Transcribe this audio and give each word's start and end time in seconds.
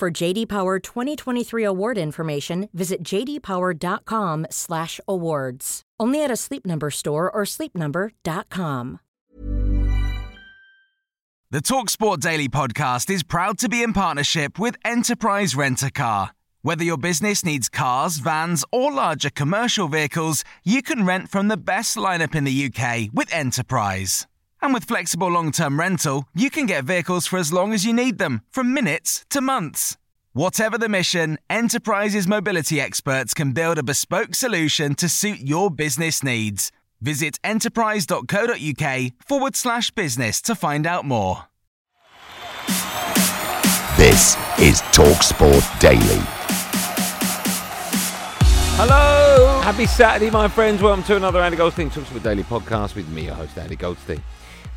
For 0.00 0.10
JD 0.10 0.48
Power 0.48 0.78
2023 0.78 1.62
award 1.62 1.98
information, 1.98 2.70
visit 2.72 3.02
jdpower.com/awards. 3.02 5.82
Only 6.00 6.24
at 6.24 6.30
a 6.30 6.36
Sleep 6.36 6.64
Number 6.64 6.90
store 6.90 7.30
or 7.30 7.42
sleepnumber.com. 7.44 9.00
The 11.50 11.60
Talksport 11.60 12.20
Daily 12.20 12.48
podcast 12.48 13.10
is 13.10 13.22
proud 13.22 13.58
to 13.58 13.68
be 13.68 13.82
in 13.82 13.92
partnership 13.92 14.58
with 14.58 14.76
Enterprise 14.86 15.54
Rent 15.54 15.82
a 15.82 15.90
Car. 15.90 16.30
Whether 16.62 16.84
your 16.84 16.96
business 16.96 17.44
needs 17.44 17.68
cars, 17.68 18.16
vans, 18.16 18.64
or 18.72 18.90
larger 18.90 19.28
commercial 19.28 19.88
vehicles, 19.88 20.44
you 20.64 20.80
can 20.80 21.04
rent 21.04 21.28
from 21.28 21.48
the 21.48 21.58
best 21.58 21.98
lineup 21.98 22.34
in 22.34 22.44
the 22.44 22.70
UK 22.70 23.10
with 23.12 23.30
Enterprise. 23.34 24.26
And 24.62 24.74
with 24.74 24.84
flexible 24.84 25.28
long 25.28 25.52
term 25.52 25.78
rental, 25.78 26.26
you 26.34 26.50
can 26.50 26.66
get 26.66 26.84
vehicles 26.84 27.26
for 27.26 27.38
as 27.38 27.52
long 27.52 27.72
as 27.72 27.84
you 27.84 27.92
need 27.92 28.18
them, 28.18 28.42
from 28.50 28.74
minutes 28.74 29.24
to 29.30 29.40
months. 29.40 29.96
Whatever 30.32 30.78
the 30.78 30.88
mission, 30.88 31.38
Enterprise's 31.48 32.28
mobility 32.28 32.80
experts 32.80 33.34
can 33.34 33.52
build 33.52 33.78
a 33.78 33.82
bespoke 33.82 34.34
solution 34.34 34.94
to 34.94 35.08
suit 35.08 35.40
your 35.40 35.70
business 35.70 36.22
needs. 36.22 36.70
Visit 37.00 37.38
enterprise.co.uk 37.42 39.12
forward 39.26 39.56
slash 39.56 39.90
business 39.90 40.40
to 40.42 40.54
find 40.54 40.86
out 40.86 41.04
more. 41.04 41.46
This 43.96 44.36
is 44.60 44.80
Talksport 44.92 45.80
Daily. 45.80 46.22
Hello, 48.76 49.60
happy 49.62 49.86
Saturday, 49.86 50.30
my 50.30 50.46
friends. 50.46 50.80
Welcome 50.80 51.02
to 51.04 51.16
another 51.16 51.40
Andy 51.40 51.56
Goldstein 51.56 51.90
Talksport 51.90 52.22
Daily 52.22 52.44
podcast 52.44 52.94
with 52.94 53.08
me, 53.08 53.24
your 53.24 53.34
host, 53.34 53.58
Andy 53.58 53.76
Goldstein. 53.76 54.22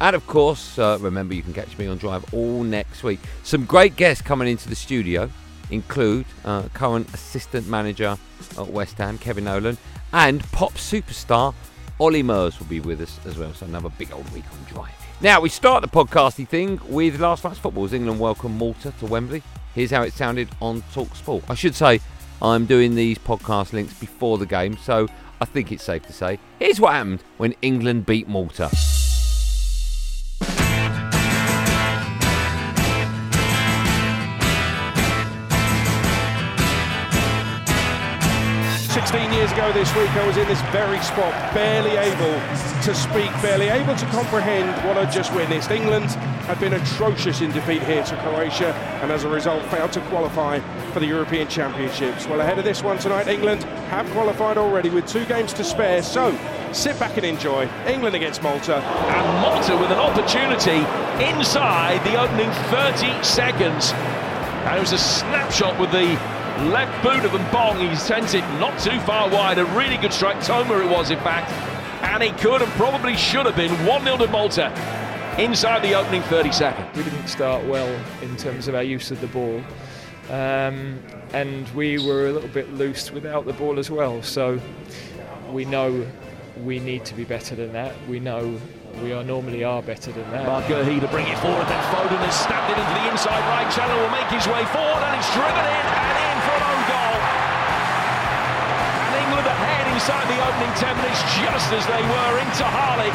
And 0.02 0.16
of 0.16 0.28
course, 0.28 0.78
uh, 0.78 0.98
remember 1.00 1.34
you 1.34 1.42
can 1.42 1.54
catch 1.54 1.78
me 1.78 1.88
on 1.88 1.98
Drive 1.98 2.34
all 2.34 2.64
next 2.64 3.04
week. 3.04 3.20
Some 3.44 3.66
great 3.66 3.96
guests 3.96 4.22
coming 4.22 4.48
into 4.48 4.68
the 4.68 4.76
studio 4.76 5.30
include 5.72 6.26
uh, 6.46 6.64
current 6.74 7.14
assistant 7.14 7.68
manager 7.68 8.18
at 8.58 8.68
West 8.68 8.98
Ham, 8.98 9.18
Kevin 9.18 9.46
Nolan, 9.46 9.78
and 10.12 10.44
pop 10.52 10.74
superstar 10.74 11.54
Ollie 12.00 12.24
Murs 12.24 12.60
will 12.60 12.68
be 12.68 12.80
with 12.80 13.02
us 13.02 13.20
as 13.26 13.38
well. 13.38 13.54
So 13.54 13.66
another 13.66 13.90
big 13.98 14.12
old 14.12 14.30
week 14.34 14.46
on 14.52 14.74
Drive. 14.74 14.92
Now 15.22 15.40
we 15.40 15.50
start 15.50 15.82
the 15.82 15.88
podcasty 15.88 16.48
thing 16.48 16.80
with 16.90 17.20
last 17.20 17.44
night's 17.44 17.60
football. 17.60 17.92
England 17.94 18.20
welcome 18.20 18.58
Malta 18.58 18.92
to 19.00 19.06
Wembley. 19.06 19.42
Here's 19.74 19.92
how 19.92 20.02
it 20.02 20.14
sounded 20.14 20.50
on 20.62 20.84
Talk 20.94 21.16
Sport. 21.16 21.46
I 21.50 21.56
should 21.56 21.76
say 21.76 22.02
I'm 22.42 22.66
doing 22.66 22.96
these 22.96 23.18
podcast 23.18 23.74
links 23.74 23.94
before 23.94 24.38
the 24.38 24.46
game, 24.46 24.76
so 24.78 25.08
I 25.40 25.46
think 25.46 25.72
it's 25.72 25.84
safe 25.84 26.06
to 26.08 26.14
say 26.14 26.40
here's 26.60 26.80
what 26.80 26.94
happened 26.94 27.24
when 27.38 27.56
England 27.62 28.06
beat 28.06 28.28
Malta. 28.28 28.70
Years 39.44 39.52
ago 39.52 39.74
this 39.74 39.94
week, 39.98 40.10
I 40.12 40.26
was 40.26 40.38
in 40.38 40.48
this 40.48 40.62
very 40.72 41.02
spot, 41.02 41.34
barely 41.54 41.98
able 41.98 42.40
to 42.84 42.96
speak, 42.96 43.30
barely 43.42 43.68
able 43.68 43.94
to 43.94 44.06
comprehend 44.06 44.70
what 44.88 44.98
I'd 44.98 45.12
just 45.12 45.34
witnessed. 45.34 45.70
England 45.70 46.12
had 46.48 46.62
been 46.62 46.72
atrocious 46.72 47.42
in 47.42 47.52
defeat 47.52 47.84
here 47.84 48.04
to 48.04 48.16
Croatia 48.22 48.72
and 49.02 49.12
as 49.12 49.26
a 49.26 49.28
result 49.28 49.62
failed 49.66 49.92
to 49.94 50.02
qualify 50.08 50.60
for 50.94 51.02
the 51.02 51.08
European 51.08 51.50
Championships. 51.50 52.26
Well, 52.26 52.40
ahead 52.40 52.58
of 52.58 52.64
this 52.64 52.84
one 52.84 53.00
tonight, 53.00 53.28
England 53.28 53.64
have 53.92 54.10
qualified 54.12 54.58
already 54.58 54.90
with 54.90 55.08
two 55.08 55.26
games 55.26 55.52
to 55.54 55.66
spare, 55.66 56.02
so 56.04 56.32
sit 56.72 56.98
back 56.98 57.18
and 57.18 57.26
enjoy. 57.26 57.68
England 57.86 58.16
against 58.16 58.42
Malta. 58.42 58.78
And 58.78 59.42
Malta 59.42 59.76
with 59.76 59.92
an 59.92 60.00
opportunity 60.00 60.86
inside 61.22 62.02
the 62.06 62.18
opening 62.18 62.50
30 62.72 63.22
seconds. 63.24 63.92
And 63.92 64.78
it 64.78 64.80
was 64.80 64.94
a 64.94 64.98
snapshot 64.98 65.78
with 65.82 65.92
the 65.92 66.18
Left 66.62 67.04
boot 67.04 67.26
of 67.26 67.52
Bong, 67.52 67.80
he 67.80 67.96
sent 67.96 68.36
it 68.36 68.42
not 68.60 68.80
too 68.80 69.00
far 69.02 69.30
wide. 69.30 69.58
A 69.58 69.66
really 69.66 69.98
good 69.98 70.14
strike. 70.14 70.40
Teuma 70.44 70.78
it 70.80 70.90
was, 70.90 71.10
in 71.10 71.20
fact. 71.20 71.52
And 72.04 72.22
he 72.22 72.30
could 72.32 72.62
and 72.62 72.72
probably 72.74 73.18
should 73.18 73.46
have 73.46 73.56
been 73.56 73.72
1 73.86 74.04
0 74.04 74.18
to 74.18 74.28
Malta 74.28 74.68
inside 75.40 75.82
the 75.82 75.96
opening 75.96 76.22
30 76.24 76.52
seconds. 76.52 76.96
We 76.96 77.04
didn't 77.04 77.28
start 77.28 77.66
well 77.66 77.90
in 78.22 78.38
terms 78.38 78.68
of 78.68 78.76
our 78.76 78.84
use 78.84 79.10
of 79.10 79.20
the 79.20 79.28
ball. 79.28 79.64
Um, 80.30 81.00
and 81.34 81.68
we 81.70 81.98
were 81.98 82.28
a 82.28 82.32
little 82.32 82.50
bit 82.50 82.72
loose 82.74 83.12
without 83.12 83.46
the 83.46 83.54
ball 83.54 83.80
as 83.80 83.90
well. 83.90 84.22
So 84.22 84.60
we 85.52 85.66
know 85.66 86.06
we 86.64 86.80
need 86.80 87.04
to 87.06 87.16
be 87.16 87.24
better 87.24 87.56
than 87.56 87.74
that. 87.74 87.96
We 88.08 88.20
know 88.20 88.60
we 89.02 89.12
are 89.12 89.24
normally 89.24 89.64
are 89.64 89.82
better 89.82 90.12
than 90.12 90.28
that. 90.30 90.46
Bargurhi 90.46 91.02
to 91.02 91.10
bring 91.10 91.26
it 91.26 91.40
forward, 91.40 91.66
then 91.66 91.82
Foden 91.90 92.22
has 92.22 92.36
stabbed 92.36 92.70
it 92.70 92.78
into 92.78 92.94
the 92.94 93.06
inside 93.10 93.42
right 93.50 93.66
channel, 93.74 93.96
will 93.98 94.14
make 94.14 94.30
his 94.30 94.46
way 94.46 94.62
forward, 94.70 95.02
and 95.02 95.14
it's 95.18 95.32
driven 95.34 95.66
in 95.66 95.86
and 95.90 96.18
in 96.20 96.38
for 96.46 96.54
an 96.54 96.64
own 96.68 96.84
goal. 96.86 97.18
And 99.10 99.14
England 99.24 99.48
ahead 99.50 99.86
inside 99.92 100.26
the 100.30 100.40
opening 100.40 100.74
10 100.78 100.94
minutes, 101.00 101.22
just 101.42 101.70
as 101.74 101.84
they 101.90 102.04
were 102.06 102.34
into 102.38 102.66
Harley. 102.68 103.12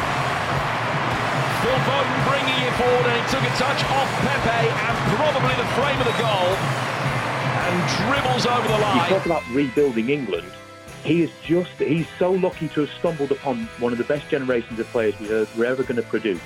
Phil 1.63 1.79
Foden 1.87 2.19
bringing 2.27 2.59
it 2.65 2.73
forward, 2.75 3.05
and 3.07 3.15
he 3.15 3.25
took 3.31 3.43
a 3.43 3.53
touch 3.55 3.81
off 3.95 4.09
Pepe, 4.25 4.65
and 4.67 4.95
probably 5.15 5.55
the 5.55 5.69
frame 5.79 5.99
of 5.99 6.07
the 6.07 6.17
goal, 6.19 6.49
and 7.65 7.75
dribbles 8.03 8.45
over 8.45 8.67
the 8.67 8.79
line. 8.83 9.07
You 9.07 9.15
talk 9.15 9.25
about 9.25 9.43
rebuilding 9.55 10.09
England 10.09 10.49
he 11.03 11.23
is 11.23 11.31
just, 11.43 11.71
he's 11.73 12.07
so 12.17 12.31
lucky 12.31 12.67
to 12.69 12.81
have 12.81 12.89
stumbled 12.99 13.31
upon 13.31 13.65
one 13.79 13.91
of 13.91 13.97
the 13.97 14.03
best 14.03 14.29
generations 14.29 14.79
of 14.79 14.87
players 14.87 15.17
we 15.19 15.31
are, 15.31 15.65
ever 15.65 15.83
going 15.83 15.95
to 15.95 16.03
produce. 16.03 16.41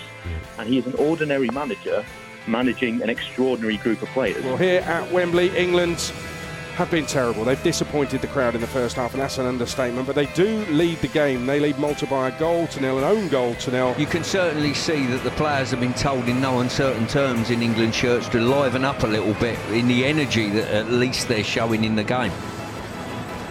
And 0.58 0.68
he 0.68 0.78
is 0.78 0.86
an 0.86 0.94
ordinary 0.96 1.50
manager 1.50 2.06
managing 2.48 3.02
an 3.02 3.10
extraordinary 3.10 3.78
group 3.78 4.02
of 4.02 4.10
players. 4.10 4.44
Well, 4.44 4.58
here 4.58 4.82
at 4.82 5.12
Wembley, 5.12 5.56
England 5.58 6.12
have 6.76 6.90
been 6.90 7.06
terrible. 7.06 7.46
They've 7.46 7.62
disappointed 7.62 8.22
the 8.22 8.28
crowd 8.28 8.56
in 8.56 8.62
the 8.62 8.68
first 8.68 8.96
half, 8.96 9.14
and 9.14 9.22
that's 9.22 9.38
an 9.38 9.46
understatement. 9.46 10.08
But 10.08 10.16
they 10.16 10.26
do 10.28 10.66
lead 10.66 10.98
the 11.00 11.08
game. 11.08 11.46
They 11.46 11.60
lead 11.60 11.78
Malta 11.78 12.08
by 12.08 12.30
a 12.30 12.40
goal 12.40 12.68
to 12.68 12.82
nil, 12.82 12.98
an 12.98 13.04
own 13.04 13.30
goal 13.30 13.54
to 13.56 13.72
nil. 13.72 13.96
You 13.98 14.08
can 14.08 14.24
certainly 14.24 14.74
see 14.74 15.06
that 15.08 15.24
the 15.24 15.32
players 15.32 15.72
have 15.72 15.80
been 15.80 15.94
told 15.94 16.28
in 16.28 16.42
no 16.42 16.60
uncertain 16.60 17.08
terms 17.08 17.50
in 17.50 17.62
England 17.62 17.94
shirts 17.94 18.28
to 18.30 18.40
liven 18.40 18.84
up 18.84 19.04
a 19.04 19.08
little 19.08 19.36
bit 19.36 19.58
in 19.70 19.88
the 19.88 20.04
energy 20.04 20.50
that 20.50 20.70
at 20.70 20.92
least 20.92 21.28
they're 21.28 21.44
showing 21.44 21.84
in 21.84 21.96
the 21.96 22.04
game 22.04 22.32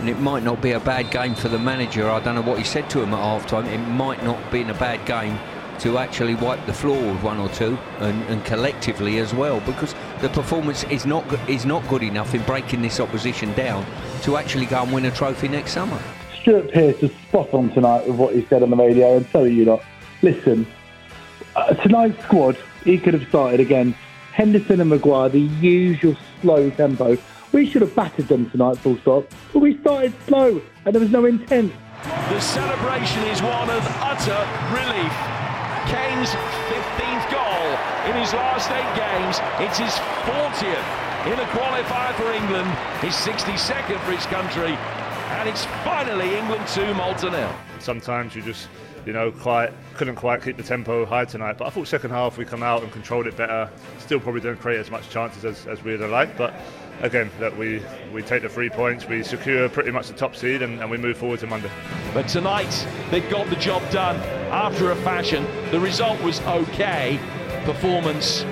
and 0.03 0.11
it 0.11 0.19
might 0.19 0.43
not 0.43 0.61
be 0.61 0.73
a 0.73 0.81
bad 0.81 1.13
game 1.13 1.33
for 1.33 1.49
the 1.49 1.61
manager. 1.61 2.11
I 2.11 2.19
don't 2.19 2.35
know 2.35 2.43
what 2.43 2.59
he 2.59 2.65
said 2.65 2.91
to 2.91 3.01
him 3.01 3.15
at 3.15 3.21
halftime. 3.21 3.67
It 3.67 3.79
might 3.79 4.21
not 4.25 4.51
be 4.51 4.61
in 4.61 4.69
a 4.69 4.75
bad 4.75 5.07
game 5.07 5.39
to 5.79 5.97
actually 5.97 6.35
wipe 6.35 6.67
the 6.67 6.73
floor 6.73 7.01
with 7.01 7.23
one 7.23 7.39
or 7.39 7.49
two 7.51 7.79
and, 8.01 8.21
and, 8.25 8.45
collectively 8.45 9.19
as 9.19 9.33
well 9.33 9.61
because 9.61 9.95
the 10.21 10.29
performance 10.31 10.83
is 10.85 11.07
not 11.07 11.25
is 11.49 11.65
not 11.65 11.87
good 11.87 12.03
enough 12.03 12.35
in 12.35 12.43
breaking 12.43 12.83
this 12.83 12.99
opposition 12.99 13.53
down 13.55 13.87
to 14.23 14.37
actually 14.37 14.67
go 14.67 14.83
and 14.83 14.93
win 14.93 15.05
a 15.05 15.11
trophy 15.13 15.47
next 15.47 15.71
summer. 15.71 16.03
Stuart 16.41 16.73
Pearce 16.73 17.01
was 17.01 17.13
spot 17.29 17.55
on 17.55 17.71
tonight 17.71 18.05
with 18.05 18.17
what 18.17 18.35
he 18.35 18.45
said 18.47 18.65
on 18.65 18.71
the 18.71 18.77
radio 18.77 19.19
and 19.19 19.27
so 19.29 19.45
you 19.45 19.65
lot. 19.67 19.85
Listen, 20.21 20.67
uh, 21.55 21.75
tonight's 21.75 22.21
squad, 22.25 22.59
he 22.83 22.99
could 22.99 23.15
have 23.15 23.29
started 23.29 23.61
again. 23.61 23.95
Henderson 24.33 24.81
and 24.81 24.91
Maguire, 24.91 25.29
the 25.29 25.39
usual 25.39 26.17
slow 26.41 26.71
tempo. 26.71 27.17
We 27.53 27.69
should 27.69 27.83
have 27.83 27.95
battered 27.95 28.29
them 28.29 28.49
tonight, 28.51 28.79
full 28.79 28.97
stop. 28.99 29.31
But 29.53 29.61
we 29.61 29.79
started 29.81 30.15
slow 30.27 30.61
and 30.85 30.95
there 30.95 31.01
was 31.01 31.11
no 31.11 31.27
intent. 31.27 31.73
The 32.03 32.41
celebration 32.41 33.23
is 33.25 33.43
one 33.43 33.69
of 33.69 33.83
utter 34.01 34.41
relief. 34.73 35.15
Kane's 35.93 36.31
15th 36.73 37.31
goal 37.31 37.69
in 38.09 38.17
his 38.21 38.33
last 38.33 38.71
eight 38.71 38.93
games. 38.97 39.37
It's 39.61 39.79
his 39.79 39.93
40th 40.25 41.03
in 41.27 41.39
a 41.39 41.45
qualifier 41.53 42.15
for 42.15 42.33
England, 42.33 42.69
his 43.01 43.15
62nd 43.15 44.01
for 44.01 44.13
his 44.13 44.27
country, 44.27 44.75
and 45.39 45.49
it's 45.49 45.65
finally 45.85 46.35
England 46.37 46.67
2, 46.69 46.95
Malta 46.95 47.31
nil. 47.31 47.55
Sometimes 47.79 48.35
you 48.35 48.43
just 48.43 48.69
you 49.07 49.13
know, 49.13 49.33
quite 49.33 49.73
couldn't 49.95 50.17
quite 50.17 50.43
keep 50.43 50.57
the 50.57 50.63
tempo 50.63 51.05
high 51.05 51.25
tonight. 51.25 51.59
But 51.59 51.67
I 51.67 51.71
thought 51.71 51.89
second 51.89 52.11
half 52.11 52.39
we 52.39 52.45
come 52.45 52.63
out 52.63 52.83
and 52.83 52.93
controlled 52.93 53.27
it 53.27 53.37
better. 53.37 53.69
Still 53.99 54.21
probably 54.21 54.41
didn't 54.41 54.59
create 54.59 54.79
as 54.79 54.91
much 54.91 55.09
chances 55.11 55.45
as, 55.45 55.67
as 55.67 55.83
we'd 55.83 56.01
have 56.01 56.11
liked, 56.11 56.39
but 56.39 56.55
again, 57.01 57.31
that 57.41 57.57
we, 57.57 57.83
we 58.13 58.23
take 58.23 58.43
the 58.43 58.49
three 58.49 58.71
points, 58.71 59.07
we 59.07 59.23
secure 59.23 59.69
pretty 59.69 59.91
much 59.91 60.09
the 60.09 60.15
top 60.15 60.37
seed, 60.37 60.63
and, 60.63 60.81
and 60.81 60.91
we 60.91 60.97
move 60.97 61.17
forward 61.17 61.41
to 61.41 61.47
Monday. 61.47 61.71
But 62.15 62.29
tonight, 62.29 62.87
they 63.11 63.21
got 63.21 63.49
the 63.51 63.57
job 63.57 63.83
done 63.91 64.17
after 64.51 64.91
a 64.93 64.97
fashion. 64.97 65.47
The 65.71 65.81
result 65.81 66.21
was 66.23 66.41
okay, 66.43 67.19
performance 67.65 68.45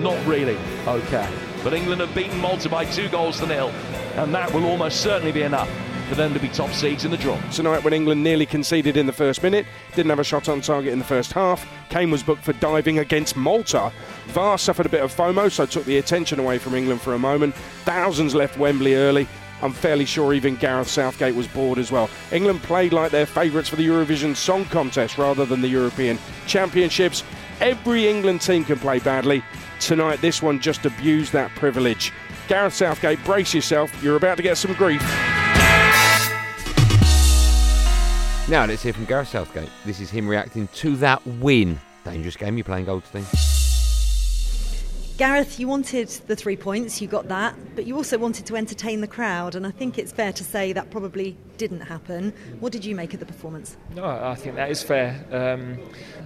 not 0.00 0.24
really 0.26 0.56
okay. 0.86 1.28
But 1.62 1.74
England 1.74 2.00
have 2.00 2.14
beaten 2.14 2.38
Malta 2.40 2.68
by 2.68 2.84
two 2.84 3.08
goals 3.08 3.38
to 3.40 3.46
nil, 3.46 3.68
and 4.16 4.34
that 4.34 4.52
will 4.52 4.64
almost 4.64 5.00
certainly 5.00 5.32
be 5.32 5.42
enough 5.42 5.70
for 6.08 6.16
them 6.16 6.34
to 6.34 6.40
be 6.40 6.48
top 6.48 6.70
seeds 6.72 7.04
in 7.04 7.10
the 7.10 7.16
draw. 7.16 7.40
Tonight, 7.50 7.82
when 7.84 7.94
England 7.94 8.22
nearly 8.22 8.44
conceded 8.44 8.96
in 8.96 9.06
the 9.06 9.12
first 9.12 9.42
minute, 9.42 9.64
didn't 9.94 10.10
have 10.10 10.18
a 10.18 10.24
shot 10.24 10.48
on 10.48 10.60
target 10.60 10.92
in 10.92 10.98
the 10.98 11.04
first 11.04 11.32
half, 11.32 11.66
Kane 11.88 12.10
was 12.10 12.22
booked 12.22 12.44
for 12.44 12.52
diving 12.54 12.98
against 12.98 13.36
Malta. 13.36 13.92
VAR 14.28 14.58
suffered 14.58 14.86
a 14.86 14.88
bit 14.88 15.02
of 15.02 15.14
FOMO, 15.14 15.50
so 15.50 15.66
took 15.66 15.84
the 15.84 15.98
attention 15.98 16.38
away 16.38 16.58
from 16.58 16.74
England 16.74 17.00
for 17.00 17.14
a 17.14 17.18
moment. 17.18 17.54
Thousands 17.84 18.34
left 18.34 18.58
Wembley 18.58 18.94
early. 18.94 19.28
I'm 19.62 19.72
fairly 19.72 20.04
sure 20.04 20.34
even 20.34 20.56
Gareth 20.56 20.88
Southgate 20.88 21.34
was 21.34 21.46
bored 21.46 21.78
as 21.78 21.92
well. 21.92 22.10
England 22.32 22.62
played 22.62 22.92
like 22.92 23.12
their 23.12 23.26
favourites 23.26 23.68
for 23.68 23.76
the 23.76 23.86
Eurovision 23.86 24.34
Song 24.34 24.64
Contest 24.66 25.18
rather 25.18 25.44
than 25.44 25.60
the 25.60 25.68
European 25.68 26.18
Championships. 26.46 27.22
Every 27.60 28.08
England 28.08 28.40
team 28.40 28.64
can 28.64 28.78
play 28.78 28.98
badly. 28.98 29.44
Tonight, 29.78 30.20
this 30.20 30.42
one 30.42 30.58
just 30.58 30.84
abused 30.84 31.32
that 31.32 31.50
privilege. 31.52 32.12
Gareth 32.48 32.74
Southgate, 32.74 33.22
brace 33.24 33.54
yourself. 33.54 34.02
You're 34.02 34.16
about 34.16 34.36
to 34.38 34.42
get 34.42 34.56
some 34.58 34.74
grief. 34.74 35.00
Now 38.48 38.66
let's 38.66 38.82
hear 38.82 38.92
from 38.92 39.04
Gareth 39.04 39.28
Southgate. 39.28 39.70
This 39.84 40.00
is 40.00 40.10
him 40.10 40.26
reacting 40.26 40.66
to 40.74 40.96
that 40.96 41.24
win. 41.24 41.80
Dangerous 42.04 42.36
game 42.36 42.56
you're 42.56 42.64
playing, 42.64 42.86
Goldstein. 42.86 43.24
Gareth, 45.22 45.60
you 45.60 45.68
wanted 45.68 46.08
the 46.26 46.34
three 46.34 46.56
points, 46.56 47.00
you 47.00 47.06
got 47.06 47.28
that, 47.28 47.54
but 47.76 47.86
you 47.86 47.94
also 47.94 48.18
wanted 48.18 48.44
to 48.46 48.56
entertain 48.56 49.00
the 49.00 49.06
crowd, 49.06 49.54
and 49.54 49.64
I 49.64 49.70
think 49.70 49.96
it's 49.96 50.10
fair 50.10 50.32
to 50.32 50.42
say 50.42 50.72
that 50.72 50.90
probably 50.90 51.36
didn't 51.58 51.82
happen. 51.82 52.32
What 52.58 52.72
did 52.72 52.84
you 52.84 52.96
make 52.96 53.14
of 53.14 53.20
the 53.20 53.26
performance? 53.26 53.76
No, 53.94 54.04
I 54.04 54.34
think 54.34 54.56
that 54.56 54.68
is 54.68 54.82
fair. 54.82 55.24
Um, 55.30 55.78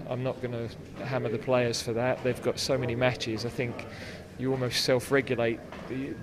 I'm 0.08 0.22
not 0.22 0.40
going 0.40 0.52
to 0.52 1.04
hammer 1.04 1.28
the 1.28 1.36
players 1.36 1.82
for 1.82 1.92
that. 1.92 2.24
They've 2.24 2.40
got 2.40 2.58
so 2.58 2.78
many 2.78 2.94
matches. 2.94 3.44
I 3.44 3.50
think 3.50 3.84
you 4.38 4.50
almost 4.50 4.82
self-regulate. 4.82 5.60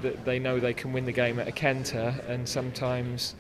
That 0.02 0.26
they 0.26 0.40
know 0.40 0.60
they 0.60 0.74
can 0.74 0.94
win 0.94 1.06
the 1.06 1.12
game 1.12 1.38
at 1.38 1.48
a 1.48 1.52
canter, 1.52 2.16
and 2.28 2.50
sometimes 2.50 3.36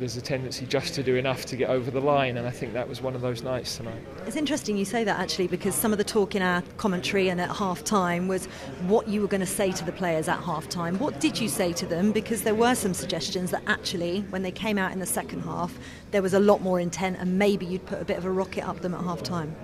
there's 0.00 0.16
a 0.16 0.22
tendency 0.22 0.64
just 0.64 0.94
to 0.94 1.02
do 1.02 1.16
enough 1.16 1.44
to 1.44 1.56
get 1.56 1.68
over 1.68 1.90
the 1.90 2.00
line, 2.00 2.38
and 2.38 2.48
I 2.48 2.50
think 2.50 2.72
that 2.72 2.88
was 2.88 3.02
one 3.02 3.14
of 3.14 3.20
those 3.20 3.42
nights 3.42 3.76
tonight. 3.76 4.02
It's 4.26 4.34
interesting 4.34 4.78
you 4.78 4.86
say 4.86 5.04
that 5.04 5.20
actually 5.20 5.46
because 5.46 5.74
some 5.74 5.92
of 5.92 5.98
the 5.98 6.04
talk 6.04 6.34
in 6.34 6.40
our 6.40 6.62
commentary 6.78 7.28
and 7.28 7.38
at 7.38 7.50
half 7.50 7.84
time 7.84 8.26
was 8.26 8.46
what 8.88 9.06
you 9.08 9.20
were 9.20 9.28
going 9.28 9.42
to 9.42 9.46
say 9.46 9.70
to 9.72 9.84
the 9.84 9.92
players 9.92 10.26
at 10.26 10.40
half 10.40 10.70
time. 10.70 10.98
What 10.98 11.20
did 11.20 11.38
you 11.38 11.48
say 11.48 11.74
to 11.74 11.84
them? 11.84 12.12
Because 12.12 12.42
there 12.42 12.54
were 12.54 12.74
some 12.74 12.94
suggestions 12.94 13.50
that 13.50 13.62
actually, 13.66 14.22
when 14.30 14.42
they 14.42 14.50
came 14.50 14.78
out 14.78 14.92
in 14.92 15.00
the 15.00 15.06
second 15.06 15.42
half, 15.42 15.78
there 16.12 16.22
was 16.22 16.32
a 16.32 16.40
lot 16.40 16.62
more 16.62 16.80
intent, 16.80 17.18
and 17.20 17.38
maybe 17.38 17.66
you'd 17.66 17.84
put 17.84 18.00
a 18.00 18.04
bit 18.04 18.16
of 18.16 18.24
a 18.24 18.30
rocket 18.30 18.66
up 18.66 18.80
them 18.80 18.94
at 18.94 19.04
half 19.04 19.22
time. 19.22 19.54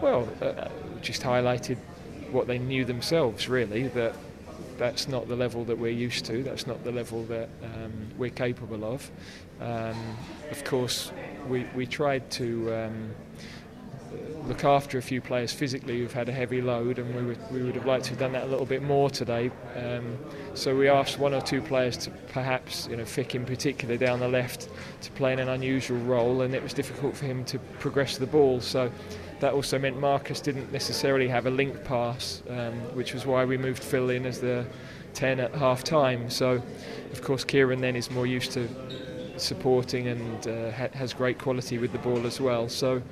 Well, 0.00 0.26
uh, 0.40 0.68
just 1.02 1.22
highlighted 1.22 1.76
what 2.30 2.46
they 2.46 2.58
knew 2.58 2.86
themselves, 2.86 3.50
really, 3.50 3.88
that 3.88 4.14
that's 4.78 5.08
not 5.08 5.28
the 5.28 5.36
level 5.36 5.64
that 5.64 5.76
we're 5.76 5.92
used 5.92 6.24
to. 6.26 6.42
That's 6.42 6.66
not 6.66 6.84
the 6.84 6.92
level 6.92 7.24
that 7.24 7.48
um, 7.62 7.92
we're 8.16 8.30
capable 8.30 8.84
of. 8.84 9.10
Um, 9.60 10.16
of 10.50 10.64
course, 10.64 11.12
we, 11.48 11.66
we 11.74 11.86
tried 11.86 12.30
to 12.32 12.74
um, 12.74 13.10
look 14.46 14.64
after 14.64 14.98
a 14.98 15.02
few 15.02 15.20
players 15.20 15.52
physically 15.52 15.98
who've 15.98 16.12
had 16.12 16.28
a 16.28 16.32
heavy 16.32 16.62
load, 16.62 16.98
and 16.98 17.14
we 17.14 17.22
would, 17.22 17.52
we 17.52 17.62
would 17.62 17.74
have 17.74 17.86
liked 17.86 18.04
to 18.04 18.10
have 18.10 18.18
done 18.18 18.32
that 18.32 18.44
a 18.44 18.46
little 18.46 18.66
bit 18.66 18.82
more 18.82 19.10
today. 19.10 19.50
Um, 19.76 20.16
so 20.54 20.76
we 20.76 20.88
asked 20.88 21.18
one 21.18 21.34
or 21.34 21.40
two 21.40 21.60
players 21.60 21.96
to 21.98 22.10
perhaps, 22.32 22.88
you 22.88 22.96
know, 22.96 23.04
Fick 23.04 23.34
in 23.34 23.44
particular 23.44 23.96
down 23.96 24.20
the 24.20 24.28
left, 24.28 24.68
to 25.02 25.10
play 25.12 25.32
in 25.32 25.38
an 25.38 25.48
unusual 25.48 25.98
role, 25.98 26.42
and 26.42 26.54
it 26.54 26.62
was 26.62 26.72
difficult 26.72 27.16
for 27.16 27.26
him 27.26 27.44
to 27.46 27.58
progress 27.78 28.16
the 28.16 28.26
ball. 28.26 28.60
So 28.60 28.90
that 29.40 29.52
also 29.52 29.78
meant 29.78 29.98
Marcus 29.98 30.40
didn't 30.40 30.72
necessarily 30.72 31.28
have 31.28 31.46
a 31.46 31.50
link 31.50 31.84
pass, 31.84 32.42
um, 32.48 32.74
which 32.94 33.14
was 33.14 33.26
why 33.26 33.44
we 33.44 33.58
moved 33.58 33.82
Phil 33.82 34.10
in 34.10 34.24
as 34.24 34.40
the 34.40 34.66
10 35.14 35.40
at 35.40 35.54
half 35.54 35.84
time. 35.84 36.30
So, 36.30 36.62
of 37.12 37.22
course, 37.22 37.44
Kieran 37.44 37.80
then 37.80 37.96
is 37.96 38.10
more 38.10 38.26
used 38.26 38.52
to 38.52 38.68
supporting 39.40 40.08
and 40.08 40.46
uh, 40.46 40.70
ha- 40.72 40.88
has 40.92 41.12
great 41.12 41.38
quality 41.38 41.78
with 41.78 41.92
the 41.92 41.98
ball 41.98 42.26
as 42.26 42.40
well. 42.40 42.68
So, 42.68 43.02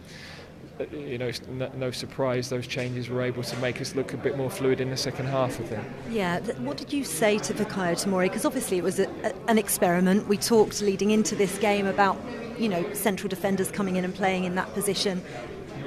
uh, 0.78 0.84
you 0.94 1.18
know, 1.18 1.30
no, 1.50 1.70
no, 1.76 1.90
surprise 1.90 2.48
those 2.48 2.66
changes 2.66 3.08
were 3.08 3.22
able 3.22 3.42
to 3.42 3.56
make 3.58 3.80
us 3.80 3.94
look 3.94 4.12
a 4.12 4.16
bit 4.16 4.36
more 4.36 4.50
fluid 4.50 4.80
in 4.80 4.90
the 4.90 4.96
second 4.96 5.26
half 5.26 5.58
of 5.58 5.72
it. 5.72 5.80
Yeah, 6.10 6.40
what 6.58 6.76
did 6.76 6.92
you 6.92 7.04
say 7.04 7.38
to 7.38 7.54
Fikayo 7.54 7.92
Tomori? 7.92 8.24
Because 8.24 8.44
obviously 8.44 8.78
it 8.78 8.84
was 8.84 8.98
a, 8.98 9.08
a, 9.24 9.32
an 9.48 9.58
experiment. 9.58 10.28
We 10.28 10.36
talked 10.36 10.82
leading 10.82 11.10
into 11.10 11.34
this 11.34 11.56
game 11.58 11.86
about, 11.86 12.18
you 12.58 12.68
know, 12.68 12.92
central 12.92 13.28
defenders 13.28 13.70
coming 13.70 13.96
in 13.96 14.04
and 14.04 14.14
playing 14.14 14.44
in 14.44 14.54
that 14.56 14.72
position 14.74 15.22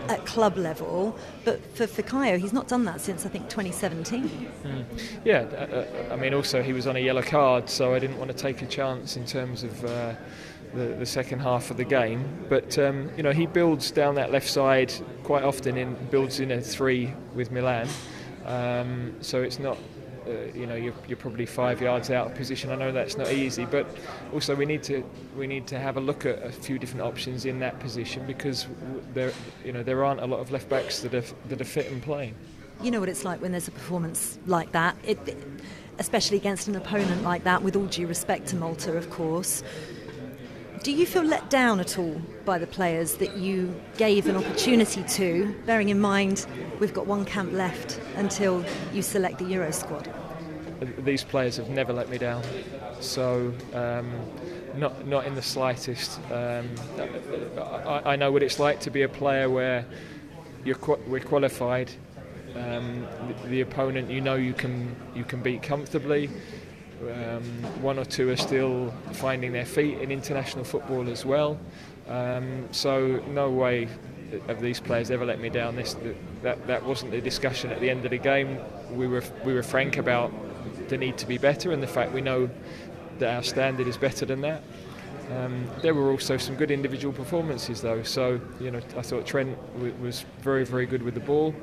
at 0.10 0.26
club 0.26 0.58
level, 0.58 1.18
but 1.46 1.64
for 1.76 1.86
Fikayo, 1.86 2.38
he's 2.38 2.52
not 2.52 2.68
done 2.68 2.84
that 2.86 3.00
since 3.00 3.26
I 3.26 3.30
think 3.30 3.48
2017. 3.50 4.52
Mm. 4.64 4.86
Yeah, 5.24 5.46
uh, 5.52 5.56
uh, 5.56 6.14
I 6.14 6.16
mean, 6.16 6.34
also 6.34 6.62
he 6.64 6.74
was 6.74 6.88
on 6.88 6.96
a 6.96 7.00
yellow 7.00 7.22
card, 7.22 7.70
so 7.70 7.94
I 7.94 8.00
didn't 8.00 8.18
want 8.18 8.32
to 8.32 8.38
take 8.38 8.62
a 8.62 8.66
chance 8.66 9.16
in 9.16 9.26
terms 9.26 9.64
of. 9.64 9.86
Uh, 9.86 10.16
the, 10.72 10.86
the, 11.00 11.06
second 11.06 11.40
half 11.40 11.72
of 11.72 11.78
the 11.78 11.84
game, 11.84 12.46
but 12.48 12.78
um, 12.78 13.10
you 13.18 13.24
know 13.24 13.32
he 13.32 13.48
builds 13.48 13.90
down 13.90 14.14
that 14.14 14.32
left 14.32 14.48
side 14.48 14.94
quite 15.24 15.42
often. 15.42 15.78
In 15.78 15.96
builds 16.12 16.40
in 16.40 16.52
a 16.52 16.62
three 16.62 17.12
with 17.34 17.50
Milan, 17.50 17.88
um, 18.46 19.16
so 19.20 19.42
it's 19.42 19.58
not 19.58 19.80
uh, 20.28 20.58
you 20.58 20.66
know 20.66 20.76
you're, 20.76 20.94
you're, 21.08 21.18
probably 21.18 21.46
five 21.46 21.82
yards 21.82 22.10
out 22.10 22.28
of 22.28 22.36
position. 22.36 22.72
I 22.72 22.76
know 22.76 22.92
that's 22.92 23.18
not 23.18 23.32
easy, 23.32 23.66
but 23.66 23.88
also 24.34 24.56
we 24.56 24.66
need 24.66 24.84
to 24.84 25.04
we 25.38 25.48
need 25.48 25.68
to 25.68 25.80
have 25.80 25.98
a 25.98 26.00
look 26.00 26.26
at 26.26 26.44
a 26.44 26.52
few 26.52 26.80
different 26.80 27.02
options 27.02 27.46
in 27.46 27.60
that 27.60 27.80
position 27.80 28.26
because 28.26 28.68
there 29.14 29.32
you 29.64 29.74
know 29.74 29.84
there 29.84 30.04
aren't 30.04 30.22
a 30.22 30.26
lot 30.26 30.40
of 30.40 30.52
left 30.52 30.70
backs 30.70 31.00
that 31.02 31.14
are 31.14 31.24
that 31.48 31.62
are 31.62 31.66
fit 31.66 31.92
and 31.92 32.02
playing. 32.02 32.36
You 32.82 32.92
know 32.92 33.00
what 33.00 33.10
it's 33.10 33.26
like 33.26 33.42
when 33.42 33.52
there's 33.52 33.68
a 33.68 33.72
performance 33.72 34.40
like 34.46 34.72
that, 34.72 34.96
it, 35.04 35.38
especially 35.98 36.38
against 36.38 36.68
an 36.68 36.76
opponent 36.76 37.24
like 37.24 37.44
that. 37.44 37.62
With 37.62 37.76
all 37.76 37.86
due 37.86 38.08
respect 38.08 38.48
to 38.48 38.56
Malta, 38.56 38.96
of 38.96 39.10
course. 39.10 39.64
Do 40.82 40.94
you 40.94 41.06
feel 41.06 41.24
let 41.24 41.50
down 41.50 41.82
at 41.82 42.00
all 42.00 42.22
by 42.46 42.58
the 42.58 42.66
players 42.66 43.16
that 43.16 43.36
you 43.36 43.76
gave 43.98 44.28
an 44.28 44.38
opportunity 44.38 45.04
to, 45.04 45.54
bearing 45.66 45.90
in 45.90 46.00
mind 46.00 46.46
we've 46.80 46.94
got 46.94 47.06
one 47.06 47.26
camp 47.26 47.52
left 47.52 48.00
until 48.16 48.64
you 48.94 49.02
select 49.02 49.40
the 49.40 49.46
Euro 49.46 49.72
squad? 49.72 50.10
These 51.00 51.26
players 51.26 51.58
have 51.58 51.70
never 51.70 51.92
let 51.92 52.08
me 52.08 52.18
down, 52.18 52.44
so 53.02 53.54
um, 53.74 54.10
not 54.76 55.06
not 55.06 55.28
in 55.28 55.36
the 55.36 55.42
slightest. 55.42 56.18
Um, 56.32 56.70
I, 57.86 58.14
I, 58.14 58.16
know 58.16 58.32
what 58.32 58.42
it's 58.42 58.60
like 58.60 58.80
to 58.82 58.90
be 58.90 59.02
a 59.02 59.10
player 59.10 59.50
where 59.50 59.86
you're 60.64 60.80
we're 61.08 61.20
qualified. 61.20 61.92
Um, 62.56 63.06
the, 63.28 63.50
the 63.50 63.62
opponent 63.62 64.10
you 64.10 64.22
know 64.22 64.36
you 64.36 64.54
can 64.54 64.96
you 65.14 65.26
can 65.26 65.42
beat 65.42 65.62
comfortably. 65.62 66.30
Um, 67.02 67.44
one 67.82 67.98
or 67.98 68.06
two 68.06 68.30
are 68.30 68.38
still 68.38 68.94
finding 69.14 69.52
their 69.52 69.66
feet 69.66 70.00
in 70.00 70.12
international 70.12 70.66
football 70.66 71.10
as 71.10 71.26
well. 71.26 71.58
Um, 72.08 72.68
so 72.72 73.24
no 73.30 73.50
way 73.50 73.88
have 74.48 74.62
these 74.62 74.80
players 74.80 75.10
ever 75.12 75.26
let 75.26 75.40
me 75.40 75.50
down. 75.50 75.76
This 75.76 75.96
that 76.44 76.66
that 76.68 76.84
wasn't 76.84 77.12
the 77.12 77.22
discussion 77.22 77.72
at 77.72 77.80
the 77.80 77.90
end 77.90 78.06
of 78.06 78.12
the 78.12 78.18
game. 78.18 78.60
We 78.92 79.08
were 79.08 79.24
we 79.46 79.54
were 79.54 79.64
frank 79.64 79.98
about 79.98 80.32
the 80.90 80.98
need 80.98 81.18
to 81.20 81.28
be 81.28 81.38
better 81.38 81.72
and 81.72 81.82
the 81.82 81.88
fact 81.88 82.12
we 82.12 82.22
know 82.22 82.50
that 83.20 83.36
our 83.36 83.44
standard 83.44 83.88
is 83.88 83.98
better 83.98 84.26
than 84.26 84.42
that. 84.42 84.64
Um, 85.32 85.70
there 85.84 85.94
were 85.94 86.10
also 86.10 86.38
some 86.38 86.56
good 86.56 86.72
individual 86.72 87.14
performances, 87.14 87.82
though. 87.82 88.02
So, 88.02 88.42
you 88.60 88.72
know, 88.72 88.82
I 88.98 89.04
thought 89.04 89.28
Trent 89.28 89.58
was 90.02 90.26
very, 90.42 90.66
very 90.66 90.88
good 90.88 91.04
with 91.04 91.14
the 91.14 91.20
ball. 91.20 91.54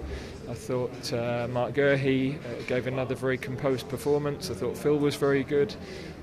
I 0.48 0.54
thought 0.54 1.12
uh, 1.12 1.48
Marc 1.50 1.74
Guehi 1.74 2.36
uh, 2.36 2.62
gave 2.68 2.86
another 2.86 3.16
very 3.16 3.36
composed 3.36 3.88
performance. 3.88 4.48
I 4.48 4.54
thought 4.54 4.78
Phil 4.78 4.96
was 4.96 5.16
very 5.16 5.42
good, 5.42 5.74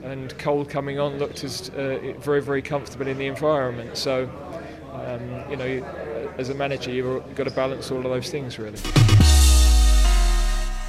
and 0.01 0.37
Cole 0.39 0.63
coming 0.63 0.97
on 0.97 1.17
looked 1.17 1.43
as 1.43 1.69
uh, 1.71 2.13
very, 2.19 2.41
very 2.41 2.61
comfortable 2.61 3.07
in 3.07 3.17
the 3.17 3.27
environment. 3.27 3.97
So, 3.97 4.29
um, 4.93 5.49
you 5.49 5.57
know, 5.57 6.33
as 6.37 6.47
a 6.49 6.53
manager, 6.53 6.91
you've 6.91 7.35
got 7.35 7.45
to 7.45 7.51
balance 7.51 7.91
all 7.91 7.97
of 7.97 8.03
those 8.05 8.29
things, 8.29 8.57
really. 8.57 8.79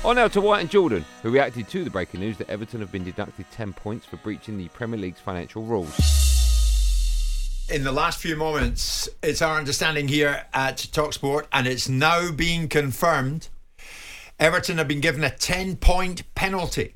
On 0.04 0.14
now 0.14 0.28
to 0.28 0.40
White 0.40 0.60
and 0.60 0.70
Jordan, 0.70 1.04
who 1.22 1.30
reacted 1.30 1.66
to 1.70 1.82
the 1.82 1.90
breaking 1.90 2.20
news 2.20 2.36
that 2.36 2.48
Everton 2.48 2.80
have 2.80 2.92
been 2.92 3.04
deducted 3.04 3.46
10 3.50 3.72
points 3.72 4.06
for 4.06 4.16
breaching 4.18 4.58
the 4.58 4.68
Premier 4.68 5.00
League's 5.00 5.20
financial 5.20 5.64
rules 5.64 6.23
in 7.68 7.84
the 7.84 7.92
last 7.92 8.18
few 8.18 8.36
moments, 8.36 9.08
it's 9.22 9.40
our 9.40 9.56
understanding 9.56 10.08
here 10.08 10.46
at 10.52 10.78
Talksport, 10.78 11.46
and 11.52 11.66
it's 11.66 11.88
now 11.88 12.30
being 12.30 12.68
confirmed. 12.68 13.48
Everton 14.38 14.78
have 14.78 14.88
been 14.88 15.00
given 15.00 15.24
a 15.24 15.30
10 15.30 15.76
point 15.76 16.22
penalty 16.34 16.94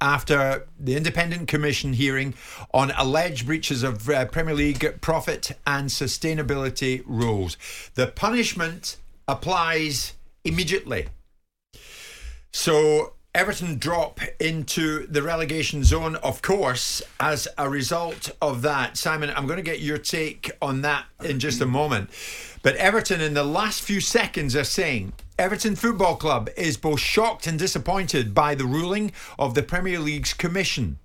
after 0.00 0.66
the 0.78 0.96
independent 0.96 1.48
commission 1.48 1.94
hearing 1.94 2.34
on 2.72 2.92
alleged 2.92 3.46
breaches 3.46 3.82
of 3.82 4.08
uh, 4.08 4.26
Premier 4.26 4.54
League 4.54 5.00
profit 5.00 5.52
and 5.66 5.88
sustainability 5.88 7.02
rules. 7.06 7.56
The 7.94 8.06
punishment 8.06 8.96
applies 9.26 10.14
immediately. 10.44 11.08
So 12.52 13.14
Everton 13.36 13.76
drop 13.76 14.20
into 14.40 15.06
the 15.08 15.20
relegation 15.20 15.84
zone, 15.84 16.16
of 16.16 16.40
course, 16.40 17.02
as 17.20 17.46
a 17.58 17.68
result 17.68 18.30
of 18.40 18.62
that. 18.62 18.96
Simon, 18.96 19.30
I'm 19.36 19.46
going 19.46 19.58
to 19.58 19.62
get 19.62 19.80
your 19.80 19.98
take 19.98 20.50
on 20.62 20.80
that 20.80 21.04
in 21.22 21.38
just 21.38 21.60
a 21.60 21.66
moment. 21.66 22.08
But 22.62 22.76
Everton, 22.76 23.20
in 23.20 23.34
the 23.34 23.44
last 23.44 23.82
few 23.82 24.00
seconds, 24.00 24.56
are 24.56 24.64
saying 24.64 25.12
Everton 25.38 25.76
Football 25.76 26.16
Club 26.16 26.48
is 26.56 26.78
both 26.78 27.00
shocked 27.00 27.46
and 27.46 27.58
disappointed 27.58 28.32
by 28.32 28.54
the 28.54 28.64
ruling 28.64 29.12
of 29.38 29.54
the 29.54 29.62
Premier 29.62 29.98
League's 29.98 30.32
Commission. 30.32 30.98